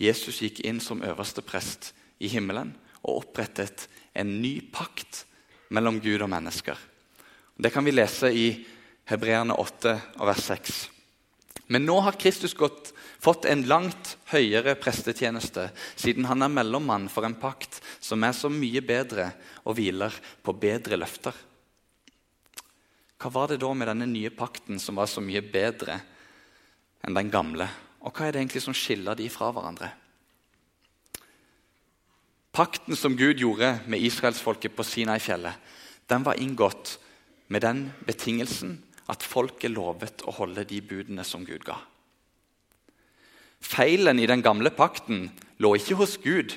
Jesus 0.00 0.42
gikk 0.42 0.60
inn 0.64 0.80
som 0.80 1.02
øverste 1.04 1.40
prest 1.44 1.92
i 2.20 2.28
himmelen 2.28 2.74
og 3.02 3.24
opprettet 3.24 3.88
en 4.16 4.40
ny 4.42 4.58
pakt 4.72 5.24
mellom 5.72 6.00
Gud 6.00 6.20
og 6.20 6.30
mennesker. 6.32 6.76
Det 7.56 7.72
kan 7.72 7.84
vi 7.84 7.94
lese 7.94 8.32
i 8.32 8.48
Hebreerne 9.04 9.52
8, 9.60 9.98
vers 10.24 10.42
6. 10.48 10.76
Men 11.68 11.84
nå 11.84 11.98
har 12.04 12.16
Kristus 12.20 12.54
gått, 12.56 12.92
fått 13.20 13.44
en 13.48 13.66
langt 13.68 14.14
høyere 14.32 14.74
prestetjeneste, 14.80 15.68
siden 15.96 16.24
han 16.28 16.44
er 16.44 16.52
mellommann 16.52 17.10
for 17.12 17.28
en 17.28 17.36
pakt 17.36 17.80
som 18.00 18.24
er 18.24 18.32
så 18.36 18.48
mye 18.52 18.80
bedre 18.84 19.30
og 19.64 19.76
hviler 19.76 20.16
på 20.44 20.54
bedre 20.56 20.96
løfter. 21.00 21.36
Hva 23.20 23.32
var 23.32 23.52
det 23.52 23.60
da 23.60 23.70
med 23.72 23.88
denne 23.88 24.08
nye 24.08 24.32
pakten 24.32 24.80
som 24.80 24.96
var 25.00 25.08
så 25.08 25.22
mye 25.24 25.40
bedre 25.40 25.98
enn 27.04 27.16
den 27.16 27.32
gamle? 27.32 27.68
Og 28.04 28.12
hva 28.12 28.28
er 28.28 28.34
det 28.34 28.42
egentlig 28.42 28.64
som 28.64 28.76
skiller 28.76 29.16
de 29.16 29.28
fra 29.32 29.48
hverandre? 29.52 29.92
Pakten 32.54 32.96
som 32.96 33.16
Gud 33.18 33.40
gjorde 33.40 33.70
med 33.90 34.04
israelsfolket 34.04 34.76
på 34.76 34.84
Sinai-fjellet, 34.86 35.56
den 36.08 36.24
var 36.24 36.40
inngått 36.40 36.98
med 37.48 37.64
den 37.64 37.86
betingelsen 38.06 38.76
at 39.10 39.24
folk 39.24 39.64
er 39.64 39.74
lovet 39.74 40.24
å 40.24 40.34
holde 40.38 40.64
de 40.68 40.80
budene 40.84 41.24
som 41.26 41.44
Gud 41.44 41.64
ga. 41.66 41.76
Feilen 43.64 44.20
i 44.20 44.28
den 44.28 44.44
gamle 44.44 44.72
pakten 44.74 45.28
lå 45.62 45.74
ikke 45.78 45.98
hos 46.00 46.18
Gud 46.20 46.56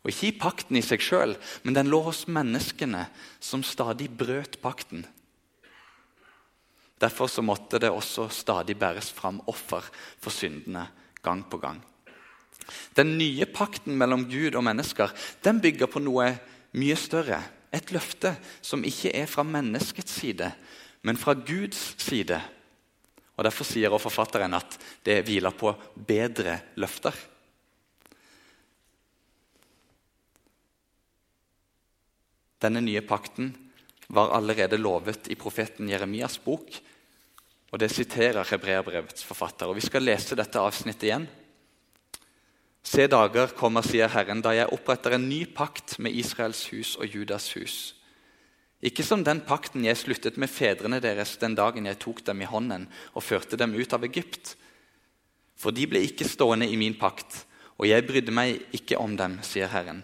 og 0.00 0.08
ikke 0.08 0.30
i 0.30 0.36
pakten 0.40 0.78
i 0.80 0.84
seg 0.84 1.02
sjøl, 1.04 1.34
men 1.62 1.76
den 1.76 1.90
lå 1.92 2.00
hos 2.06 2.24
menneskene 2.32 3.04
som 3.36 3.64
stadig 3.66 4.08
brøt 4.08 4.56
pakten. 4.62 5.04
Derfor 7.00 7.28
så 7.32 7.44
måtte 7.44 7.80
det 7.80 7.92
også 7.92 8.28
stadig 8.32 8.78
bæres 8.80 9.10
fram 9.12 9.42
offer 9.48 9.84
for 10.20 10.32
syndene 10.32 10.86
gang 11.24 11.44
på 11.48 11.60
gang. 11.60 11.80
Den 12.96 13.16
nye 13.18 13.46
pakten 13.48 13.96
mellom 13.98 14.26
Gud 14.30 14.56
og 14.56 14.64
mennesker 14.64 15.12
den 15.44 15.60
bygger 15.60 15.88
på 15.90 16.02
noe 16.04 16.30
mye 16.76 16.96
større. 16.96 17.40
Et 17.72 17.92
løfte 17.94 18.34
som 18.64 18.84
ikke 18.84 19.12
er 19.16 19.28
fra 19.30 19.44
menneskets 19.46 20.16
side, 20.20 20.48
men 21.02 21.16
fra 21.16 21.34
Guds 21.34 21.94
side. 22.02 22.40
Og 23.36 23.44
Derfor 23.46 23.64
sier 23.64 23.88
også 23.88 24.10
forfatteren 24.10 24.54
at 24.56 24.76
det 25.06 25.22
hviler 25.24 25.54
på 25.56 25.72
bedre 25.94 26.58
løfter. 26.76 27.16
Denne 32.60 32.82
nye 32.84 33.00
pakten 33.00 33.54
var 34.12 34.34
allerede 34.36 34.76
lovet 34.76 35.30
i 35.32 35.38
profeten 35.40 35.88
Jeremias 35.88 36.36
bok. 36.44 36.68
Og 37.70 37.78
Det 37.78 37.88
siterer 37.90 38.44
hebreerbrevets 38.44 39.24
forfatter. 39.24 39.70
Og 39.70 39.78
Vi 39.78 39.86
skal 39.86 40.04
lese 40.04 40.36
dette 40.36 40.60
avsnittet 40.60 41.08
igjen. 41.08 41.28
Se 42.82 43.06
dager 43.06 43.52
kommer, 43.56 43.84
sier 43.84 44.08
Herren, 44.08 44.40
da 44.42 44.52
jeg 44.56 44.72
oppretter 44.72 45.14
en 45.14 45.28
ny 45.28 45.44
pakt 45.46 45.98
med 45.98 46.12
Israels 46.16 46.66
hus 46.72 46.96
og 46.96 47.06
Judas 47.06 47.52
hus. 47.54 47.94
Ikke 48.80 49.04
som 49.04 49.20
den 49.24 49.42
pakten 49.44 49.84
jeg 49.84 49.98
sluttet 50.00 50.38
med 50.40 50.48
fedrene 50.48 51.02
deres 51.04 51.34
den 51.40 51.54
dagen 51.58 51.88
jeg 51.88 51.98
tok 52.00 52.22
dem 52.24 52.40
i 52.40 52.48
hånden 52.48 52.86
og 53.12 53.24
førte 53.26 53.58
dem 53.60 53.74
ut 53.76 53.92
av 53.92 54.06
Egypt. 54.08 54.54
For 55.60 55.76
de 55.76 55.84
ble 55.88 56.00
ikke 56.06 56.28
stående 56.28 56.68
i 56.68 56.78
min 56.80 56.96
pakt, 56.96 57.42
og 57.76 57.88
jeg 57.88 58.06
brydde 58.08 58.32
meg 58.32 58.62
ikke 58.76 58.96
om 59.00 59.18
dem, 59.20 59.36
sier 59.44 59.68
Herren. 59.68 60.00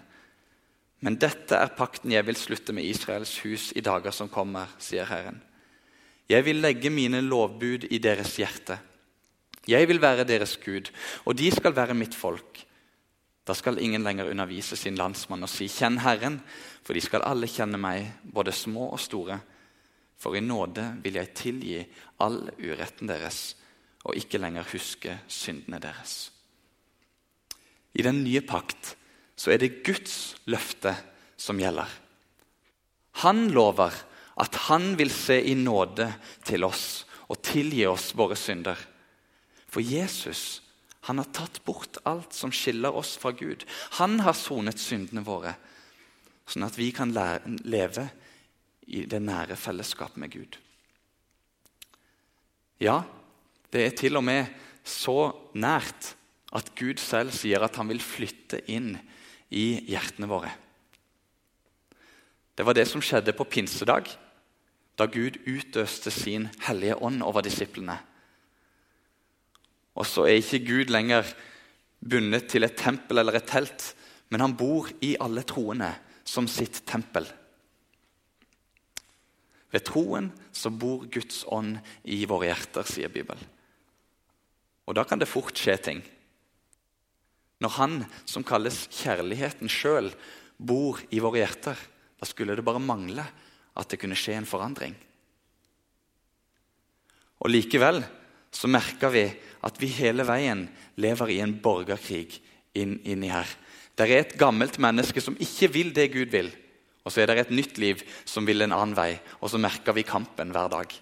Men 1.01 1.17
dette 1.21 1.57
er 1.57 1.73
pakten 1.77 2.12
jeg 2.12 2.25
vil 2.29 2.37
slutte 2.37 2.75
med 2.77 2.85
Israels 2.89 3.39
hus 3.45 3.71
i 3.77 3.85
dager 3.85 4.12
som 4.12 4.29
kommer, 4.33 4.69
sier 4.81 5.09
Herren. 5.09 5.41
Jeg 6.29 6.45
vil 6.45 6.61
legge 6.61 6.91
mine 6.91 7.23
lovbud 7.23 7.87
i 7.89 8.01
deres 8.03 8.35
hjerte. 8.37 8.77
Jeg 9.67 9.89
vil 9.89 10.01
være 10.03 10.27
deres 10.29 10.57
Gud, 10.62 10.91
og 11.25 11.37
de 11.39 11.51
skal 11.55 11.75
være 11.77 11.95
mitt 11.95 12.15
folk. 12.15 12.65
Da 13.47 13.55
skal 13.55 13.79
ingen 13.79 14.03
lenger 14.03 14.31
undervise 14.31 14.77
sin 14.77 14.97
landsmann 14.99 15.43
og 15.47 15.49
si 15.49 15.69
'Kjenn 15.69 16.01
Herren', 16.03 16.41
for 16.83 16.95
de 16.95 17.01
skal 17.01 17.23
alle 17.23 17.47
kjenne 17.47 17.79
meg, 17.79 18.13
både 18.23 18.53
små 18.53 18.91
og 18.91 19.01
store. 19.01 19.39
For 20.19 20.35
i 20.35 20.41
nåde 20.41 20.97
vil 21.03 21.15
jeg 21.15 21.35
tilgi 21.35 21.87
all 22.21 22.51
uretten 22.59 23.09
deres 23.09 23.57
og 24.05 24.17
ikke 24.17 24.39
lenger 24.39 24.67
huske 24.73 25.19
syndene 25.29 25.79
deres. 25.83 26.31
I 27.95 28.03
den 28.03 28.25
nye 28.25 28.41
pakt 28.41 28.97
så 29.37 29.53
er 29.53 29.59
det 29.59 29.83
Guds 29.85 30.37
løfte 30.47 30.95
som 31.37 31.59
gjelder. 31.61 31.89
Han 33.23 33.49
lover 33.51 33.93
at 34.37 34.55
han 34.69 34.95
vil 34.99 35.11
se 35.11 35.39
i 35.43 35.55
nåde 35.55 36.11
til 36.45 36.65
oss 36.65 37.05
og 37.29 37.43
tilgi 37.43 37.87
oss 37.89 38.13
våre 38.17 38.37
synder. 38.37 38.77
For 39.69 39.81
Jesus 39.81 40.63
han 41.07 41.21
har 41.23 41.29
tatt 41.31 41.61
bort 41.64 42.01
alt 42.03 42.35
som 42.35 42.51
skiller 42.51 42.95
oss 42.99 43.14
fra 43.21 43.31
Gud. 43.31 43.62
Han 44.01 44.19
har 44.27 44.35
sonet 44.35 44.81
syndene 44.83 45.23
våre, 45.27 45.55
sånn 46.51 46.66
at 46.66 46.79
vi 46.79 46.90
kan 46.95 47.14
leve 47.14 48.09
i 48.90 49.05
det 49.07 49.21
nære 49.23 49.59
fellesskapet 49.59 50.19
med 50.19 50.35
Gud. 50.35 50.59
Ja, 52.83 53.05
det 53.71 53.85
er 53.87 53.95
til 53.99 54.19
og 54.19 54.27
med 54.27 54.51
så 54.87 55.31
nært 55.55 56.12
at 56.57 56.75
Gud 56.79 56.99
selv 57.03 57.35
sier 57.35 57.62
at 57.62 57.79
han 57.79 57.90
vil 57.90 58.03
flytte 58.03 58.64
inn 58.71 58.97
i 59.55 59.87
hjertene 59.87 60.29
våre. 60.31 60.51
Det 62.57 62.66
var 62.66 62.75
det 62.75 62.87
som 62.88 63.03
skjedde 63.05 63.35
på 63.37 63.47
pinsedag, 63.47 64.11
da 64.97 65.07
Gud 65.07 65.38
utøste 65.45 66.11
sin 66.11 66.49
hellige 66.66 66.97
ånd 67.05 67.23
over 67.23 67.45
disiplene. 67.45 67.99
Og 69.97 70.07
så 70.09 70.27
er 70.29 70.41
ikke 70.41 70.65
Gud 70.67 70.93
lenger 70.93 71.29
bundet 72.05 72.51
til 72.53 72.67
et 72.67 72.77
tempel 72.79 73.23
eller 73.23 73.39
et 73.39 73.49
telt, 73.49 73.95
men 74.31 74.43
han 74.43 74.57
bor 74.59 74.91
i 75.05 75.15
alle 75.23 75.45
troende 75.49 75.91
som 76.27 76.49
sitt 76.51 76.83
tempel. 76.89 77.27
Ved 79.73 79.85
troen 79.87 80.31
så 80.55 80.71
bor 80.71 81.07
Guds 81.13 81.45
ånd 81.53 81.79
i 82.05 82.23
våre 82.29 82.51
hjerter, 82.51 82.87
sier 82.87 83.13
Bibelen. 83.13 83.43
Og 84.87 84.95
da 84.95 85.03
kan 85.07 85.19
det 85.19 85.31
fort 85.31 85.57
skje 85.59 85.77
ting. 85.83 86.03
Når 87.63 87.73
Han 87.79 87.97
som 88.29 88.45
kalles 88.47 88.85
kjærligheten 88.93 89.71
sjøl, 89.73 90.13
bor 90.57 91.01
i 91.11 91.21
våre 91.21 91.43
hjerter, 91.43 91.77
da 92.17 92.29
skulle 92.29 92.57
det 92.57 92.65
bare 92.65 92.81
mangle 92.81 93.25
at 93.77 93.91
det 93.91 93.99
kunne 94.01 94.17
skje 94.17 94.39
en 94.39 94.49
forandring. 94.49 94.95
Og 97.45 97.51
Likevel 97.53 98.01
så 98.55 98.71
merker 98.71 99.13
vi 99.13 99.27
at 99.66 99.81
vi 99.83 99.90
hele 99.98 100.26
veien 100.26 100.66
lever 101.02 101.33
i 101.35 101.40
en 101.42 101.57
borgerkrig 101.62 102.38
inn, 102.79 103.00
inni 103.02 103.33
her. 103.33 103.48
Det 103.96 104.07
er 104.07 104.20
et 104.20 104.37
gammelt 104.38 104.79
menneske 104.83 105.22
som 105.24 105.38
ikke 105.40 105.70
vil 105.72 105.92
det 105.96 106.11
Gud 106.14 106.31
vil. 106.35 106.52
Og 107.07 107.12
så 107.12 107.22
er 107.22 107.31
det 107.31 107.38
et 107.46 107.55
nytt 107.55 107.79
liv 107.79 108.02
som 108.26 108.46
vil 108.46 108.62
en 108.64 108.74
annen 108.74 108.96
vei. 108.98 109.12
Og 109.40 109.50
så 109.50 109.61
merker 109.62 109.94
vi 109.96 110.07
kampen 110.07 110.52
hver 110.55 110.70
dag. 110.72 110.94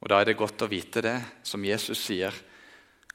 Og 0.00 0.08
Da 0.08 0.20
er 0.20 0.30
det 0.30 0.38
godt 0.40 0.62
å 0.64 0.70
vite 0.70 1.02
det, 1.04 1.18
som 1.44 1.64
Jesus 1.66 2.00
sier, 2.00 2.32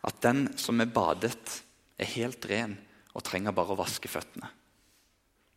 at 0.05 0.19
den 0.21 0.51
som 0.59 0.79
er 0.83 0.91
badet, 0.93 1.63
er 1.97 2.11
helt 2.13 2.45
ren 2.51 2.75
og 3.15 3.23
trenger 3.25 3.55
bare 3.55 3.73
å 3.73 3.79
vaske 3.79 4.11
føttene. 4.11 4.51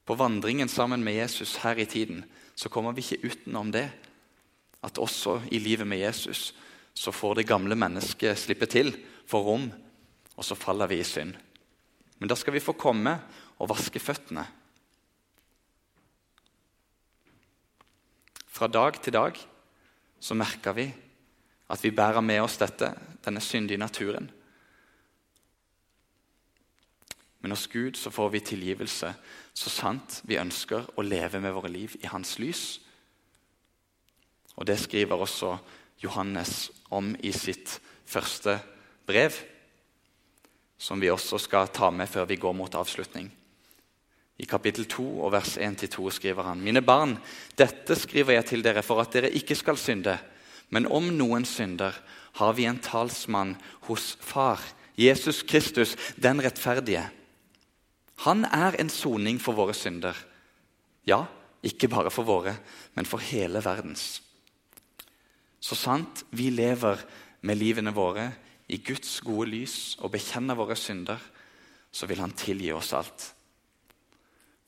På 0.09 0.15
vandringen 0.17 0.71
sammen 0.73 1.05
med 1.05 1.19
Jesus 1.19 1.59
her 1.61 1.77
i 1.77 1.85
tiden 1.85 2.23
så 2.57 2.71
kommer 2.73 2.95
vi 2.97 3.03
ikke 3.05 3.29
utenom 3.29 3.69
det. 3.69 3.91
At 4.81 4.97
også 4.97 5.43
i 5.53 5.59
livet 5.61 5.85
med 5.87 6.01
Jesus 6.01 6.55
så 6.97 7.13
får 7.13 7.35
det 7.37 7.49
gamle 7.51 7.77
mennesket 7.77 8.39
slippe 8.41 8.67
til, 8.67 8.95
få 9.29 9.43
rom, 9.45 9.67
og 10.33 10.45
så 10.45 10.57
faller 10.57 10.89
vi 10.89 11.03
i 11.03 11.05
synd. 11.05 11.35
Men 12.19 12.33
da 12.33 12.39
skal 12.41 12.57
vi 12.57 12.65
få 12.65 12.73
komme 12.73 13.19
og 13.61 13.69
vaske 13.69 14.01
føttene. 14.01 14.47
Fra 18.49 18.67
dag 18.67 18.97
til 19.05 19.13
dag 19.13 19.37
så 20.25 20.35
merker 20.35 20.73
vi 20.73 20.89
at 21.69 21.85
vi 21.85 21.93
bærer 21.93 22.25
med 22.25 22.41
oss 22.47 22.57
dette, 22.57 22.95
denne 23.29 23.45
syndige 23.45 23.85
naturen. 23.85 24.33
Men 27.41 27.55
hos 27.55 27.67
Gud 27.71 27.97
så 27.97 28.11
får 28.11 28.31
vi 28.31 28.41
tilgivelse 28.41 29.13
så 29.55 29.71
sant 29.71 30.21
vi 30.27 30.41
ønsker 30.41 30.89
å 30.99 31.05
leve 31.07 31.41
med 31.43 31.55
våre 31.55 31.71
liv 31.71 31.95
i 32.03 32.11
Hans 32.11 32.39
lys. 32.43 32.81
Og 34.59 34.67
Det 34.67 34.79
skriver 34.79 35.15
også 35.15 35.57
Johannes 36.03 36.71
om 36.91 37.15
i 37.23 37.33
sitt 37.33 37.79
første 38.07 38.59
brev, 39.07 39.35
som 40.79 41.01
vi 41.01 41.11
også 41.11 41.39
skal 41.43 41.71
ta 41.75 41.91
med 41.91 42.09
før 42.11 42.27
vi 42.27 42.39
går 42.39 42.55
mot 42.55 42.75
avslutning. 42.75 43.31
I 44.39 44.47
kapittel 44.47 44.87
2 44.87 45.05
og 45.27 45.33
vers 45.35 45.57
1-2 45.59 46.11
skriver 46.15 46.47
han.: 46.47 46.61
Mine 46.63 46.83
barn, 46.83 47.17
dette 47.59 47.97
skriver 47.99 48.39
jeg 48.39 48.47
til 48.47 48.63
dere 48.63 48.85
for 48.87 49.03
at 49.03 49.13
dere 49.13 49.33
ikke 49.35 49.57
skal 49.59 49.79
synde. 49.79 50.19
Men 50.71 50.87
om 50.87 51.11
noen 51.17 51.45
synder, 51.45 51.97
har 52.39 52.53
vi 52.55 52.69
en 52.69 52.79
talsmann 52.79 53.57
hos 53.89 54.17
Far, 54.21 54.63
Jesus 54.99 55.43
Kristus, 55.43 55.97
den 56.17 56.43
rettferdige. 56.45 57.09
Han 58.25 58.45
er 58.45 58.77
en 58.79 58.91
soning 58.91 59.39
for 59.43 59.57
våre 59.59 59.75
synder. 59.77 60.17
Ja, 61.07 61.25
ikke 61.63 61.91
bare 61.91 62.11
for 62.11 62.27
våre, 62.29 62.57
men 62.95 63.07
for 63.07 63.23
hele 63.23 63.63
verdens. 63.65 64.21
Så 65.61 65.75
sant 65.79 66.25
vi 66.31 66.51
lever 66.51 67.01
med 67.43 67.59
livene 67.59 67.95
våre 67.95 68.31
i 68.69 68.79
Guds 68.85 69.21
gode 69.25 69.49
lys 69.51 69.97
og 70.03 70.13
bekjenner 70.15 70.59
våre 70.59 70.77
synder, 70.77 71.19
så 71.91 72.07
vil 72.07 72.21
Han 72.21 72.37
tilgi 72.37 72.73
oss 72.73 72.93
alt. 72.93 73.33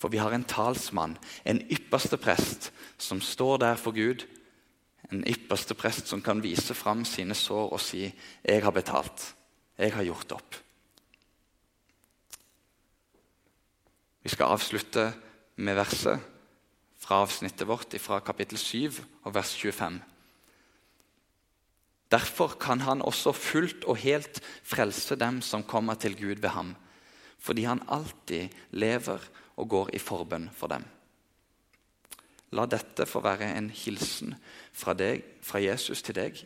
For 0.01 0.09
vi 0.09 0.19
har 0.19 0.33
en 0.33 0.45
talsmann, 0.49 1.19
en 1.45 1.61
ypperste 1.71 2.17
prest, 2.17 2.71
som 2.99 3.21
står 3.21 3.59
der 3.59 3.77
for 3.77 3.93
Gud 3.93 4.25
en 5.11 5.25
ypperste 5.27 5.75
prest 5.75 6.11
som 6.11 6.23
kan 6.23 6.43
vise 6.43 6.75
fram 6.75 7.05
sine 7.05 7.35
sår 7.35 7.73
og 7.73 7.81
si 7.81 8.13
'Jeg 8.45 8.63
har 8.63 8.71
betalt. 8.71 9.35
Jeg 9.79 9.93
har 9.93 10.05
gjort 10.05 10.33
opp'. 10.33 10.70
Vi 14.23 14.29
skal 14.29 14.53
avslutte 14.53 15.13
med 15.57 15.79
verset 15.79 16.21
fra 17.01 17.23
avsnittet 17.25 17.69
vårt 17.69 17.97
fra 18.01 18.21
kapittel 18.21 18.59
7 18.59 19.01
og 19.25 19.35
vers 19.35 19.55
25. 19.57 20.01
Derfor 22.11 22.57
kan 22.61 22.81
han 22.81 23.03
også 23.03 23.33
fullt 23.33 23.85
og 23.85 24.01
helt 24.03 24.43
frelse 24.63 25.17
dem 25.17 25.41
som 25.43 25.65
kommer 25.65 25.95
til 25.95 26.17
Gud 26.19 26.43
ved 26.43 26.51
ham, 26.51 26.75
fordi 27.39 27.65
han 27.65 27.83
alltid 27.89 28.49
lever 28.71 29.25
og 29.57 29.69
går 29.69 29.95
i 29.95 29.99
forbønn 29.99 30.51
for 30.53 30.69
dem. 30.69 30.85
La 32.53 32.67
dette 32.67 33.07
få 33.07 33.23
være 33.23 33.53
en 33.55 33.71
hilsen 33.71 34.35
fra, 34.73 34.93
deg, 34.95 35.23
fra 35.43 35.63
Jesus 35.63 36.03
til 36.03 36.19
deg 36.19 36.43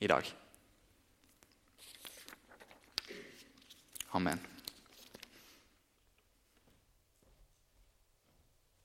i 0.00 0.06
dag. 0.06 0.28
Amen. 4.14 4.57